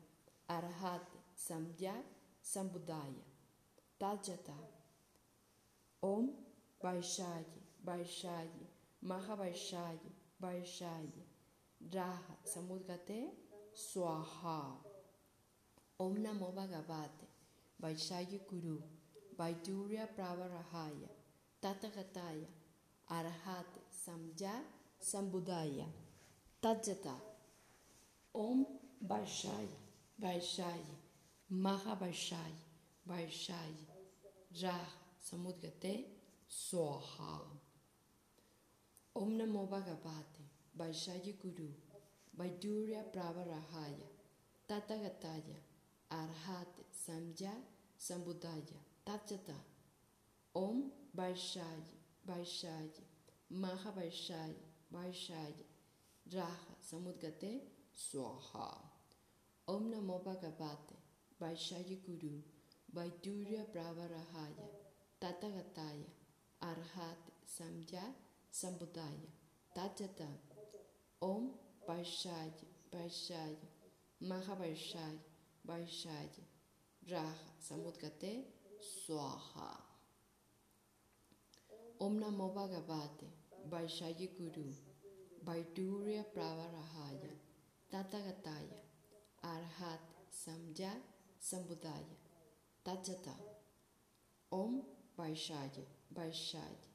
[0.47, 1.95] Arhate Samdhya
[2.43, 3.25] Sambuddhaya
[3.99, 4.74] Tajata
[6.05, 6.29] Om
[6.83, 8.67] Vaishali, Vaishali,
[9.07, 10.11] Mahavaishali,
[10.43, 11.23] Vaishali,
[11.95, 13.31] Raha Samudgate,
[13.75, 14.77] Swaha.
[15.99, 17.27] Om Namo Bhagavate,
[17.83, 18.83] Vaishali Guru,
[19.39, 21.09] Vaidurya Pravarahaya,
[21.63, 22.49] Tathagataya,
[23.11, 24.61] Arhate Samjaya
[25.01, 25.87] Sambudaya,
[26.63, 27.15] Tajata.
[28.35, 28.67] Om
[29.09, 29.79] Vaishali,
[30.23, 30.97] Vaishali,
[31.51, 32.61] Mahavaishali,
[33.09, 33.87] Vaishali,
[34.63, 35.04] Raha.
[35.25, 35.93] समुद्गते
[36.51, 37.35] स्वाहा
[39.17, 40.45] ओम नमो भगवते
[40.81, 41.69] वैशाय गुरु
[42.33, 43.95] वैदूर्य प्रावराहाय
[44.69, 45.57] तथगताय
[46.11, 47.55] अर्हात समझा
[48.01, 48.61] संबुदाय
[49.07, 49.59] तत्सता
[50.55, 50.83] ओम
[51.17, 51.83] वैशाय
[52.27, 52.91] वैशाय
[53.63, 54.55] महावैशाय
[54.93, 55.55] वैशाय
[56.27, 57.57] राह समुद्गते
[58.05, 58.69] स्वाहा
[59.69, 61.03] ओम नमो भगवते
[61.41, 62.39] वैशाय गुरु
[62.95, 64.83] वैदूर्य प्रावराहाय
[82.55, 83.29] Bhagavate
[83.71, 84.73] Vaishaya Guru
[85.45, 87.33] Vaidurya Pravarahaya
[87.93, 88.79] Tathagataya
[89.43, 90.01] Arhat
[90.31, 90.93] Samya
[91.41, 92.17] Sambudaya
[92.85, 93.35] Tajata
[94.53, 96.89] Om Vaishadi, Vaishadi,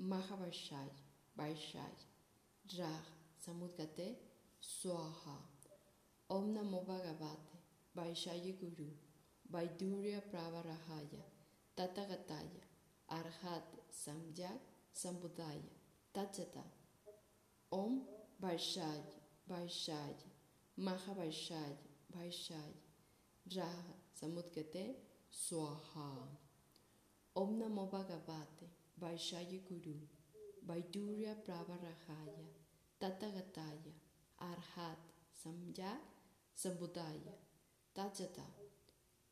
[0.00, 1.02] Mahavaishadi,
[1.38, 2.06] Vaishadi,
[2.66, 3.02] Jar,
[3.46, 4.14] Samudgate,
[4.60, 5.36] Swaha,
[6.30, 7.56] Om Namo Bhagavate,
[7.96, 8.90] Vaishadi Guru,
[9.52, 11.22] Vaidurya Pravarahaya,
[11.76, 12.64] Tatagataya,
[13.10, 14.58] Arhat Samyak
[14.94, 15.70] Sambudaya,
[16.14, 16.64] Tachata,
[17.70, 18.02] Om
[18.42, 19.20] Vaishadi,
[19.50, 20.30] Vaishadi,
[20.80, 21.76] Mahavaishadi,
[22.16, 22.80] Vaishadi,
[23.54, 24.94] Raha Samudgate,
[25.30, 26.45] Swaha.
[27.36, 28.66] Om Namo Bhagavate
[28.98, 29.94] Vaishaya Guru
[30.66, 32.46] Vaidurya Pravarahaya
[32.98, 33.92] Tathagataya
[34.40, 34.96] Arhat
[35.44, 36.00] Samyak
[36.56, 37.34] Sambudaya
[37.94, 38.46] Tajata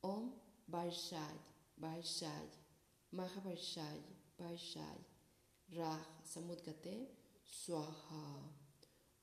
[0.03, 0.33] Om
[0.71, 1.41] Vaishaya
[1.81, 2.59] Vaishaya
[3.17, 5.05] Mahavaishaya Vaishaya
[5.75, 7.07] Rah Samudgate
[7.43, 8.37] Swaha.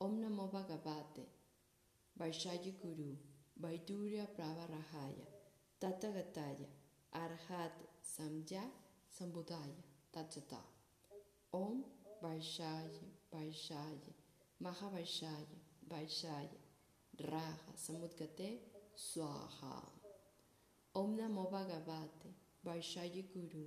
[0.00, 1.24] Om Namo Bhagavate
[2.18, 3.14] Vaishaya Guru
[3.62, 5.28] Vaidurya Pravarahaya
[5.80, 6.66] Tathagataya
[7.14, 8.62] Arhat Samya
[9.08, 9.82] Sambudaya
[10.14, 10.58] Tajata
[11.52, 11.84] Om
[12.22, 13.00] Vaishaya
[13.32, 14.12] Vaishaya
[14.62, 16.58] Mahavaishaya Vaishaya
[17.30, 18.58] Raha Samudgate
[18.96, 19.82] Swaha
[20.94, 22.32] Om Namo Bhagavate
[22.66, 23.66] Vaishaya Guru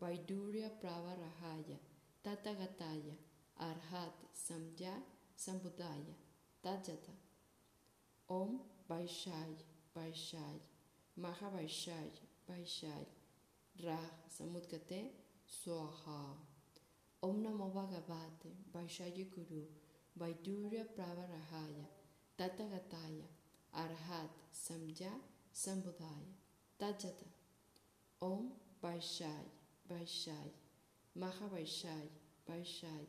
[0.00, 1.78] Vaidurya Pravarahaya
[2.24, 3.14] Tathagataya
[3.60, 4.92] Arhat Samya
[5.36, 6.14] Sambudaya
[6.64, 7.14] Tajata
[8.28, 8.60] Om
[8.90, 9.62] Vaishaya
[9.96, 10.60] Vaishaya
[11.20, 12.20] Mahavaishaya
[12.50, 13.06] Vaishaya
[13.78, 14.96] राह समुद कहते
[15.48, 16.20] स्वाहा
[17.22, 19.60] ओम नमो भगवते वैशाय गुरु
[20.16, 21.74] वैडूर्य प्रवरहाय
[22.38, 23.20] ततगताय
[23.72, 25.12] अर्हात समझा
[25.56, 26.24] संबुदाय
[26.80, 27.20] तजत
[28.20, 28.48] ओम
[28.84, 29.44] वैशाय
[29.92, 30.50] वैशाय
[31.14, 32.08] महावैशाय
[32.50, 33.06] वैशाय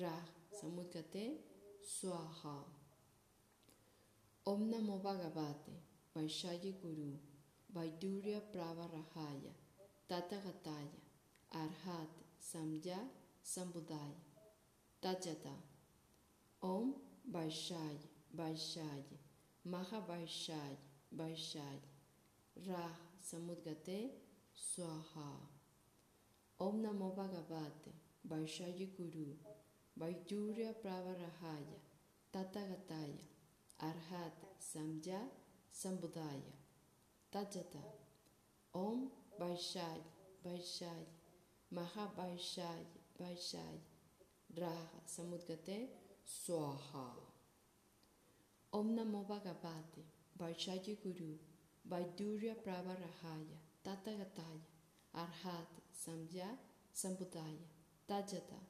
[0.00, 1.26] राह समुद कहते
[1.90, 2.56] स्वाहा
[4.46, 5.76] ओम नमो भगवते
[6.16, 7.12] वैशाय गुरु
[7.70, 9.40] वैडूर्य प्रवरहाय
[18.36, 19.16] Vaishaya
[19.66, 20.76] Mahavaishaya
[21.16, 21.80] Vaishaya
[22.68, 24.10] Rah Samudgate
[24.54, 25.30] Swaha
[26.60, 27.92] Om Namo Bhagavate
[28.28, 29.36] Vaishaya Guru
[29.98, 31.78] Vaidurya Pravarahaya
[32.32, 33.18] Tathagataya
[33.80, 35.20] Arhat Samya
[35.72, 36.52] Sambudaya
[37.32, 37.82] Tajata
[38.74, 39.10] Om
[48.72, 50.02] Om Namo Bhagavate
[50.38, 51.38] Vaishaya Guru
[51.88, 54.60] Vaidurya Pravarahaya Tathagataya
[55.16, 56.48] Arhat Samya
[56.94, 57.66] Sambudaya
[58.08, 58.60] Tajata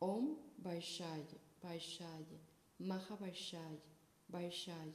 [0.00, 2.38] Om Vaishaya Vaishaya
[2.82, 3.80] Mahavaishaya
[4.32, 4.92] Vaishaya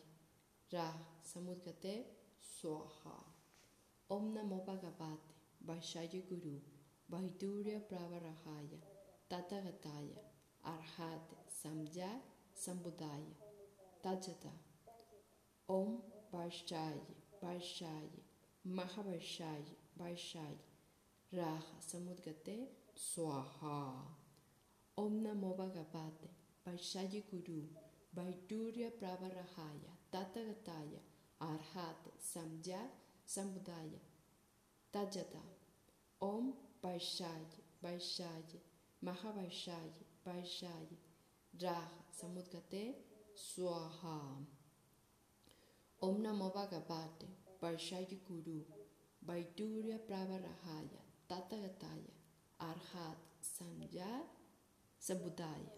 [0.74, 0.94] Rah
[1.24, 2.04] Samudgate
[2.42, 3.35] Swaha
[4.08, 5.34] Om Namo Bhagavate
[5.68, 6.60] Vaishaya Guru
[7.12, 8.80] Vaidurya Pravarahaya
[9.28, 10.20] Tathagataya
[10.64, 12.10] Arhat Samya
[12.56, 13.34] Sambudaya
[14.04, 14.52] Tajata
[15.68, 15.98] Om
[16.32, 17.02] Vaishaya
[17.44, 18.22] Vaishaya
[18.68, 20.62] Mahavaishaya Vaishaya
[21.34, 23.94] Raha Samudgate Swaha.
[25.00, 26.30] Om Namo Bhagavate
[26.68, 27.64] Vaishaya Guru
[28.16, 31.00] Vaidurya Pravarahaya Tathagataya
[31.42, 32.82] Arhat Samya
[33.28, 34.00] Samudaya,
[34.94, 35.42] Tajata, tá
[36.22, 38.60] Om Vaishadi, Vaishadi,
[39.04, 40.98] Mahavaishadi, Vaishadi,
[41.60, 42.94] Raha, Samudgate,
[43.36, 44.46] Swaha.
[46.02, 47.28] Om Namo Bhagavate,
[47.62, 48.62] Vaishadi Guru,
[49.28, 52.14] Vaidurya Pravarahaya, Tathagataya,
[52.62, 54.22] Arhat, Samya,
[55.02, 55.72] Samudaya,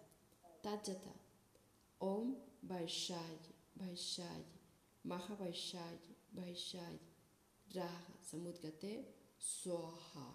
[0.61, 1.13] tá Tajata,
[2.01, 2.35] Om
[2.67, 4.59] Vaishadi, Vaishadi,
[5.07, 7.16] Mahavaishadi, Vaishadi,
[7.75, 8.91] राह समुद्र कहते
[9.41, 10.27] स्वाहा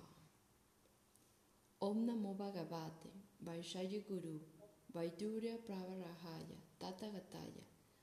[1.80, 3.12] ओम नमो भगवते
[3.47, 4.33] वैषय गुरु
[4.97, 6.45] वैदूर्य प्रवराहाय
[6.83, 7.55] तथगताय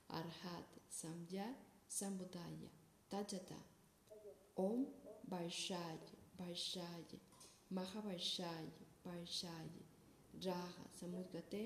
[0.10, 1.46] अर्हात समझा
[2.00, 2.70] समुदाय
[3.12, 3.54] तजत
[4.58, 4.86] ओम
[5.34, 6.00] वैषाय
[6.42, 7.20] वैषाय
[7.72, 8.66] महावैषाय
[9.08, 9.70] वैषाय
[10.48, 11.64] राह समुद्र कहते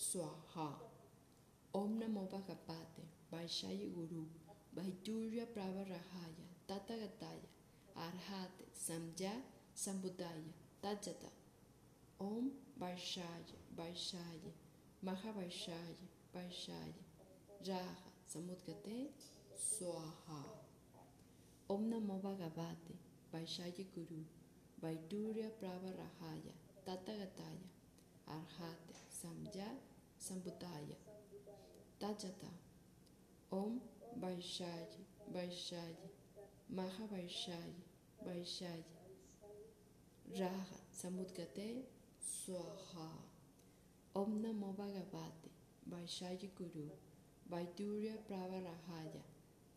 [0.00, 0.68] स्वाहा
[1.74, 4.24] ओम नमो भगवते वैषय गुरु
[4.76, 6.36] वैदूर्य प्रवराहाय
[6.68, 7.48] Tathagataya
[7.96, 9.32] Arhate Samya
[9.76, 10.52] Sambuddhaya
[10.82, 11.30] Tajata
[12.20, 12.50] Om
[12.80, 14.52] Vaishaya Vaishaya
[15.04, 17.02] Mahavaishaya Vaishaya
[17.66, 17.96] Raha
[18.32, 19.08] Samudgate
[19.54, 20.40] Swaha
[21.68, 22.96] Om Namo Bhagavate
[23.32, 24.24] Vaishaya Guru
[24.82, 26.54] Vaidurya Pravarahaya
[26.86, 27.68] Tathagataya
[28.26, 29.68] Arhate Samya
[30.18, 30.96] Sambuddhaya
[32.00, 32.50] Tajata
[33.52, 33.80] Om
[34.18, 35.04] Vaishaya
[36.74, 37.70] Vaishaya
[38.26, 38.84] Mahavaishaya Vaishaya
[40.38, 41.82] Raha Samudgate
[42.20, 43.08] Swaha
[44.16, 45.50] Om Namo Bhagavate
[45.90, 46.90] Vaishaya Guru
[47.50, 49.22] Vaidurya Pravarahaya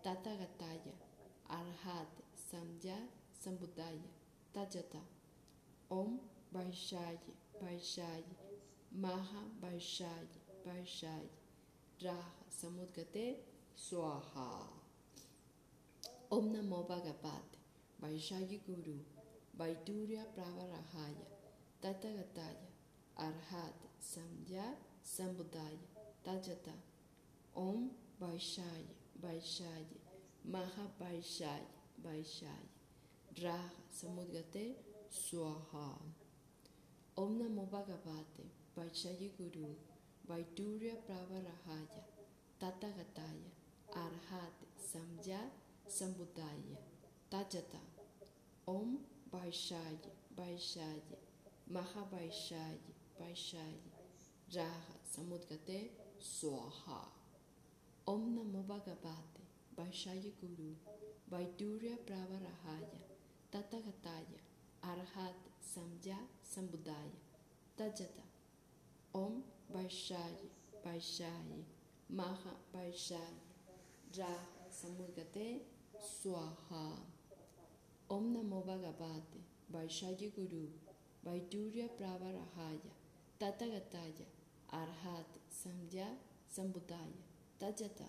[0.04, 0.94] Tathagataya
[1.50, 2.98] Arhate Samya
[3.44, 4.02] Sambuddhaya
[4.56, 5.02] Tajata
[5.92, 6.20] Om
[6.54, 7.18] Vaishaya
[7.64, 8.24] Vaishaya
[9.00, 10.28] Maha Vaishaya
[10.66, 11.30] Vaishaya
[12.04, 13.36] Raha Samudgate
[13.76, 14.77] Swaha
[16.30, 17.58] Om Namo Bhagavate
[18.02, 19.00] Vaishaya Guru
[19.58, 21.26] Vaidurya Pravarahaya
[21.82, 22.68] Tathagataya
[23.18, 25.80] Arhate Samya Sambuddhaya
[26.26, 26.74] Tajata
[27.56, 27.90] Om
[28.22, 28.92] Vaishaya
[29.24, 29.86] Vaishaya
[30.52, 31.62] Maha Vaishaya
[33.42, 34.74] Raha Samudgate
[35.10, 35.96] Swaha
[37.18, 38.46] Om Namo Bhagavate
[38.78, 39.76] Vaishaya Guru
[40.30, 42.04] Vaidurya Pravarahaya
[42.60, 43.48] Tathagataya
[43.96, 45.40] Arhate Samya
[45.90, 46.78] Sambuddhaya
[47.32, 47.80] Tajata
[48.68, 48.98] Om
[49.34, 51.18] Vaishaya Vaishaya
[51.72, 52.78] Mahavaishaya
[53.20, 53.92] Vaishaya
[54.56, 57.08] Raha Samudgate Swaha
[58.08, 59.44] Om Namo Bhagavate
[59.78, 60.76] Vaishaya Guru
[61.32, 63.00] Vaidurya Pravarahaya
[63.52, 64.40] Tathagataya
[64.84, 67.18] Arhate Samya Sambuddhaya
[67.78, 68.24] Tajata
[69.16, 69.42] Om
[69.74, 70.48] Vaishaya
[70.86, 71.64] Vaishaya
[72.10, 73.40] Maha Vaishaya
[74.18, 75.60] Raha Samudgate
[76.00, 76.94] Swaha
[78.10, 79.42] Om Namo Bhagavate
[79.74, 80.68] Vaishaya Guru
[81.26, 82.92] Vaidurya Pravarahaya
[83.40, 84.26] Tathagataya
[84.72, 86.08] Arhate Samya
[86.56, 87.22] Sambuddhaya
[87.60, 88.06] Tajata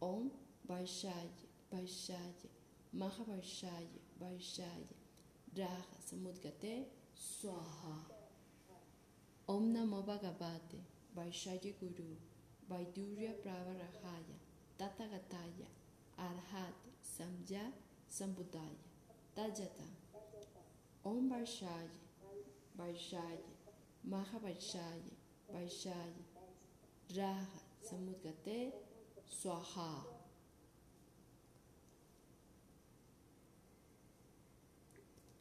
[0.00, 0.30] Om
[0.68, 2.48] Vaishaya Vaishaya
[2.96, 4.94] Mahavaishaya Vaishaya
[5.56, 6.84] Raha Samudgate
[7.14, 7.96] Swaha
[9.48, 10.78] Om Namo Bhagavate
[11.16, 12.16] Vaishaya Guru
[12.70, 14.36] Vaidurya Pravarahaya
[14.78, 15.66] Tathagataya
[16.18, 17.72] Arhate Samya
[18.08, 18.78] Sambuddhaya
[19.36, 19.88] Tajata
[21.04, 21.90] Om Vaishaya
[22.78, 23.50] Vaishaya
[24.08, 25.12] Mahavaishaya
[25.52, 26.22] Vaishaya
[27.16, 28.72] Raha Samudgate
[29.26, 30.04] Swaha.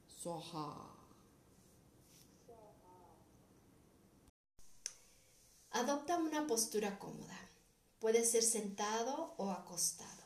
[0.07, 0.95] Swaha.
[5.72, 7.38] Adopta una postura cómoda.
[7.99, 10.18] Puede ser sentado o acostado.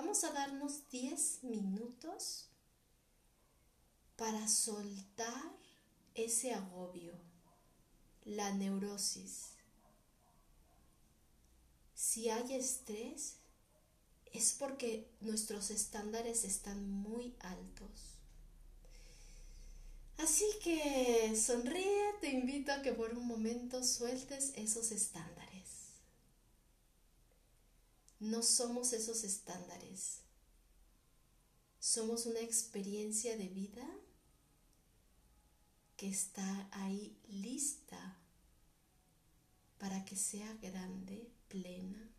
[0.00, 2.46] Vamos a darnos 10 minutos
[4.14, 5.52] para soltar
[6.14, 7.14] ese agobio,
[8.24, 9.54] la neurosis.
[11.96, 13.38] Si hay estrés,
[14.32, 18.20] es porque nuestros estándares están muy altos.
[20.18, 25.47] Así que sonríe, te invito a que por un momento sueltes esos estándares.
[28.20, 30.22] No somos esos estándares.
[31.78, 33.88] Somos una experiencia de vida
[35.96, 38.18] que está ahí lista
[39.78, 42.10] para que sea grande, plena,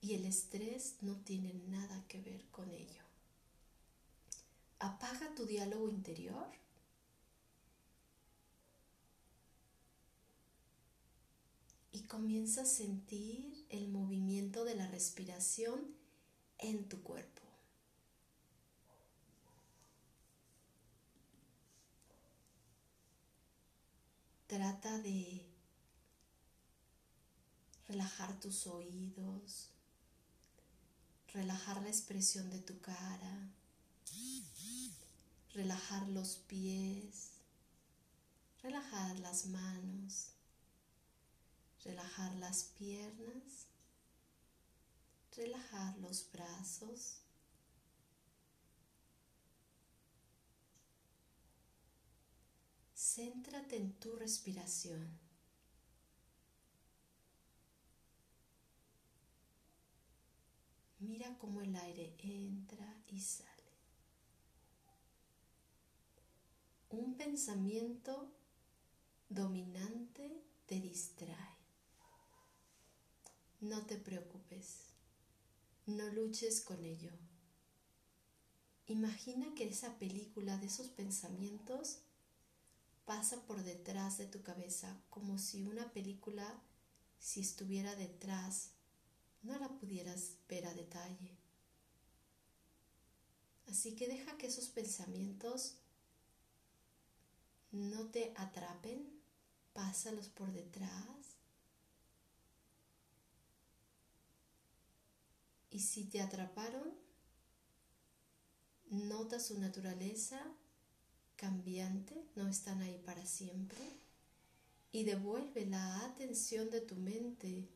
[0.00, 3.02] y el estrés no tiene nada que ver con ello.
[4.78, 6.48] Apaga tu diálogo interior.
[11.98, 15.80] Y comienza a sentir el movimiento de la respiración
[16.58, 17.42] en tu cuerpo.
[24.46, 25.44] Trata de
[27.88, 29.70] relajar tus oídos,
[31.34, 33.50] relajar la expresión de tu cara,
[35.52, 37.30] relajar los pies,
[38.62, 40.28] relajar las manos,
[41.84, 43.66] relajar las piernas,
[45.36, 47.20] relajar los brazos.
[52.94, 55.18] Céntrate en tu respiración.
[61.00, 63.48] Mira cómo el aire entra y sale.
[66.90, 68.32] Un pensamiento
[69.28, 71.57] dominante te distrae.
[73.60, 74.84] No te preocupes,
[75.86, 77.10] no luches con ello.
[78.86, 81.98] Imagina que esa película de esos pensamientos
[83.04, 86.62] pasa por detrás de tu cabeza como si una película,
[87.18, 88.70] si estuviera detrás,
[89.42, 91.36] no la pudieras ver a detalle.
[93.66, 95.78] Así que deja que esos pensamientos
[97.72, 99.20] no te atrapen,
[99.72, 101.17] pásalos por detrás.
[105.70, 106.94] Y si te atraparon,
[108.90, 110.40] nota su naturaleza
[111.36, 113.78] cambiante, no están ahí para siempre,
[114.90, 117.68] y devuelve la atención de tu mente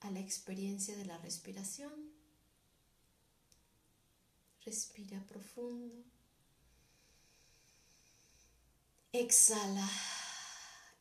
[0.00, 1.92] a la experiencia de la respiración.
[4.64, 5.94] Respira profundo.
[9.12, 9.88] Exhala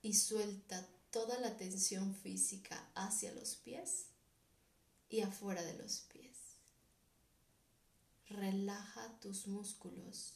[0.01, 4.07] y suelta toda la tensión física hacia los pies
[5.07, 6.57] y afuera de los pies.
[8.27, 10.33] Relaja tus músculos.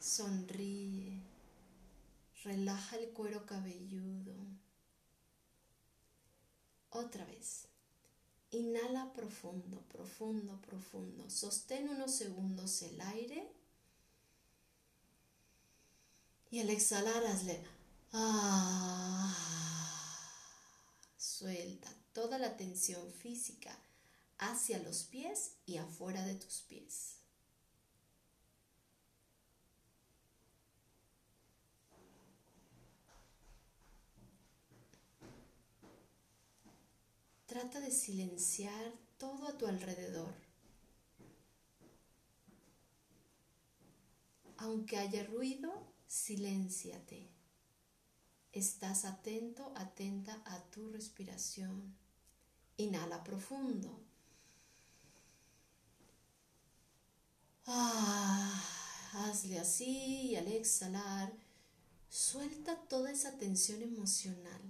[0.00, 1.22] Sonríe.
[2.42, 4.34] Relaja el cuero cabelludo.
[6.90, 7.68] Otra vez.
[8.50, 11.30] Inhala profundo, profundo, profundo.
[11.30, 13.52] Sostén unos segundos el aire
[16.50, 17.79] y al exhalar, hazle.
[18.12, 19.32] Ah,
[21.16, 23.76] suelta toda la tensión física
[24.38, 27.16] hacia los pies y afuera de tus pies.
[37.46, 40.34] Trata de silenciar todo a tu alrededor.
[44.56, 47.39] Aunque haya ruido, silénciate.
[48.52, 51.94] Estás atento, atenta a tu respiración.
[52.76, 54.00] Inhala profundo.
[57.66, 58.62] Ah,
[59.12, 61.32] hazle así y al exhalar,
[62.08, 64.60] suelta toda esa tensión emocional,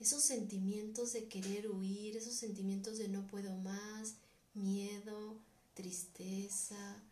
[0.00, 4.14] esos sentimientos de querer huir, esos sentimientos de no puedo más,
[4.54, 5.36] miedo,
[5.74, 7.02] tristeza,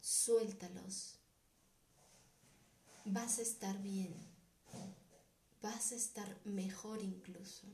[0.00, 1.19] suéltalos.
[3.04, 4.14] Vas a estar bien.
[5.62, 7.66] Vas a estar mejor incluso.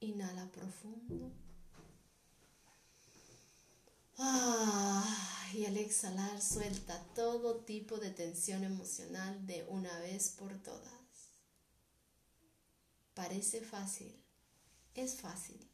[0.00, 1.32] Inhala profundo.
[4.18, 10.92] Ah, y al exhalar suelta todo tipo de tensión emocional de una vez por todas.
[13.14, 14.14] Parece fácil.
[14.94, 15.65] Es fácil.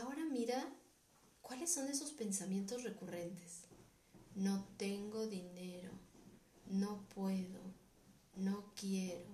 [0.00, 0.72] Ahora mira
[1.42, 3.64] cuáles son esos pensamientos recurrentes.
[4.36, 5.90] No tengo dinero,
[6.66, 7.60] no puedo,
[8.36, 9.26] no quiero,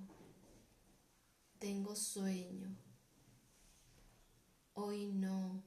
[1.59, 2.75] tengo sueño,
[4.73, 5.63] hoy no,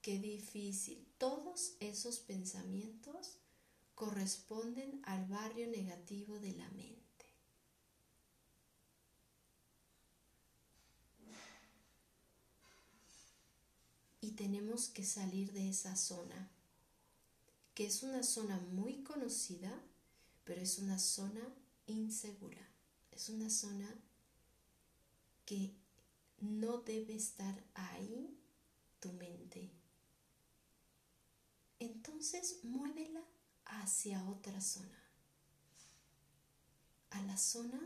[0.00, 1.06] qué difícil.
[1.18, 3.40] Todos esos pensamientos
[3.94, 6.97] corresponden al barrio negativo de la mente.
[14.28, 16.50] Y tenemos que salir de esa zona,
[17.74, 19.72] que es una zona muy conocida,
[20.44, 21.40] pero es una zona
[21.86, 22.60] insegura,
[23.10, 23.88] es una zona
[25.46, 25.72] que
[26.40, 28.38] no debe estar ahí
[29.00, 29.70] tu mente.
[31.78, 33.24] Entonces muévela
[33.64, 35.02] hacia otra zona,
[37.08, 37.80] a la zona,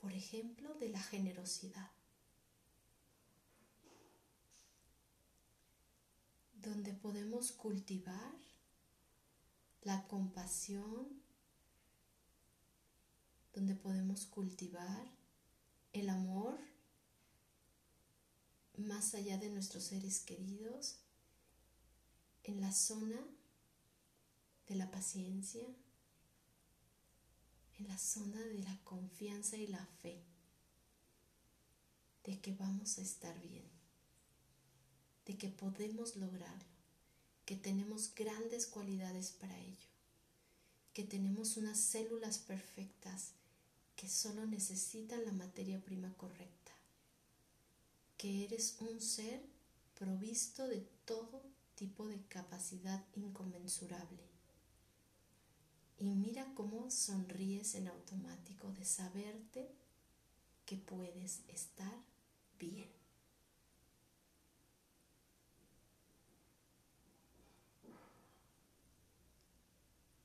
[0.00, 1.91] por ejemplo, de la generosidad.
[6.62, 8.34] Donde podemos cultivar
[9.82, 11.20] la compasión,
[13.52, 15.06] donde podemos cultivar
[15.92, 16.58] el amor
[18.76, 20.98] más allá de nuestros seres queridos,
[22.44, 23.20] en la zona
[24.68, 25.66] de la paciencia,
[27.78, 30.24] en la zona de la confianza y la fe
[32.24, 33.81] de que vamos a estar bien
[35.26, 36.72] de que podemos lograrlo,
[37.44, 39.88] que tenemos grandes cualidades para ello,
[40.92, 43.32] que tenemos unas células perfectas
[43.96, 46.72] que solo necesitan la materia prima correcta,
[48.16, 49.42] que eres un ser
[49.98, 51.42] provisto de todo
[51.76, 54.22] tipo de capacidad inconmensurable.
[55.98, 59.70] Y mira cómo sonríes en automático de saberte
[60.66, 61.96] que puedes estar
[62.58, 63.01] bien.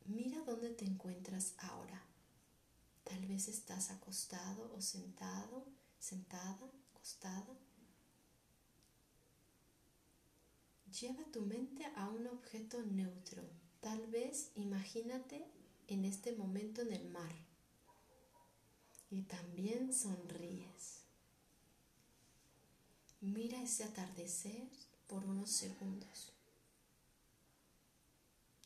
[0.08, 2.02] Mira dónde te encuentras ahora.
[3.04, 5.66] Tal vez estás acostado o sentado,
[6.00, 7.56] sentada, acostada.
[11.00, 13.44] Lleva tu mente a un objeto neutro.
[13.80, 15.46] Tal vez imagínate
[15.88, 17.34] en este momento en el mar.
[19.10, 21.04] Y también sonríes.
[23.22, 24.70] Mira ese atardecer
[25.08, 26.34] por unos segundos.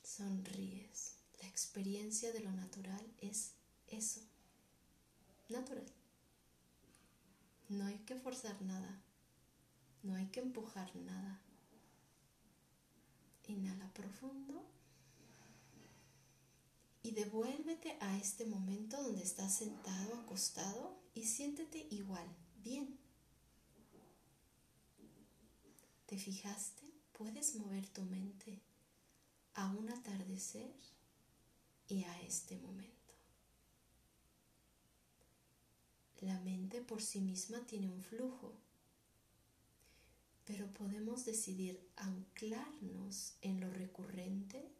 [0.03, 1.10] Sonríes.
[1.51, 3.51] Experiencia de lo natural es
[3.87, 4.21] eso.
[5.49, 5.85] Natural.
[7.67, 9.01] No hay que forzar nada.
[10.01, 11.41] No hay que empujar nada.
[13.47, 14.65] Inhala profundo
[17.03, 22.25] y devuélvete a este momento donde estás sentado, acostado y siéntete igual,
[22.63, 22.97] bien.
[26.05, 26.83] ¿Te fijaste?
[27.11, 28.61] Puedes mover tu mente
[29.53, 30.73] a un atardecer
[31.91, 33.13] y a este momento.
[36.21, 38.53] La mente por sí misma tiene un flujo,
[40.45, 44.71] pero podemos decidir anclarnos en lo recurrente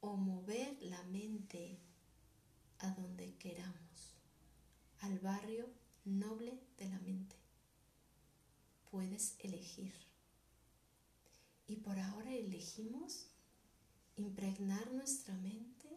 [0.00, 1.78] o mover la mente
[2.78, 4.14] a donde queramos,
[5.00, 5.66] al barrio
[6.04, 7.34] noble de la mente.
[8.90, 9.92] Puedes elegir.
[11.66, 13.26] Y por ahora elegimos
[14.20, 15.88] impregnar nuestra mente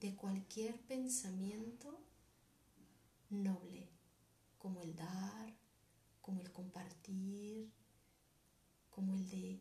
[0.00, 2.00] de cualquier pensamiento
[3.30, 3.88] noble,
[4.58, 5.54] como el dar,
[6.20, 7.70] como el compartir,
[8.90, 9.60] como el de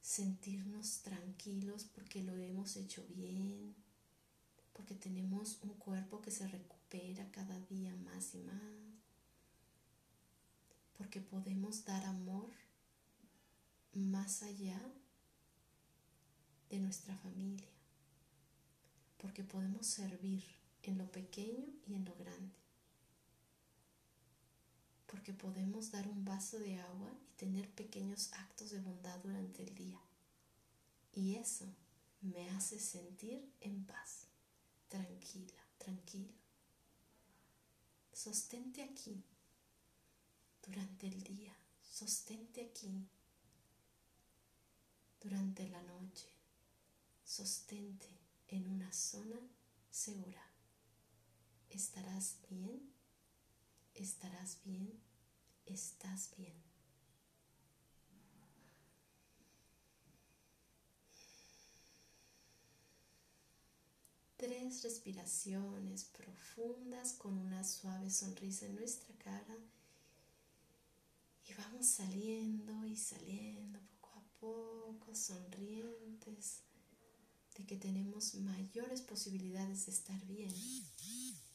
[0.00, 3.74] sentirnos tranquilos porque lo hemos hecho bien,
[4.72, 8.58] porque tenemos un cuerpo que se recupera cada día más y más,
[10.96, 12.50] porque podemos dar amor
[13.92, 14.80] más allá
[16.70, 17.68] de nuestra familia,
[19.18, 20.44] porque podemos servir
[20.82, 22.54] en lo pequeño y en lo grande,
[25.06, 30.00] porque podemos dar un vaso de agua tener pequeños actos de bondad durante el día.
[31.14, 31.66] Y eso
[32.20, 34.26] me hace sentir en paz,
[34.88, 36.32] tranquila, tranquilo.
[38.12, 39.22] Sostente aquí
[40.66, 43.08] durante el día, sostente aquí
[45.20, 46.28] durante la noche,
[47.28, 48.08] sostente
[48.48, 49.38] en una zona
[49.90, 50.42] segura.
[51.68, 52.90] ¿Estarás bien?
[53.94, 54.98] ¿Estarás bien?
[55.66, 56.54] ¿Estás bien?
[64.38, 69.56] tres respiraciones profundas con una suave sonrisa en nuestra cara
[71.44, 76.62] y vamos saliendo y saliendo poco a poco, sonrientes,
[77.58, 80.54] de que tenemos mayores posibilidades de estar bien.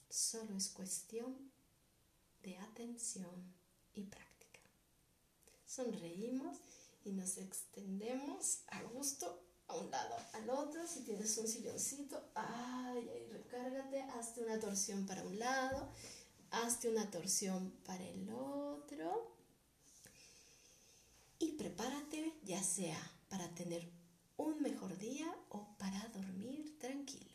[0.10, 1.52] Solo es cuestión
[2.44, 3.54] de atención
[3.94, 4.60] y práctica.
[5.66, 6.58] Sonreímos
[7.06, 13.10] y nos extendemos a gusto a un lado, al otro, si tienes un silloncito, ay,
[13.32, 15.90] recárgate, hazte una torsión para un lado,
[16.52, 19.34] hazte una torsión para el otro
[21.40, 23.00] y prepárate ya sea
[23.30, 23.90] para tener
[24.38, 27.33] un mejor día o para dormir tranquilo.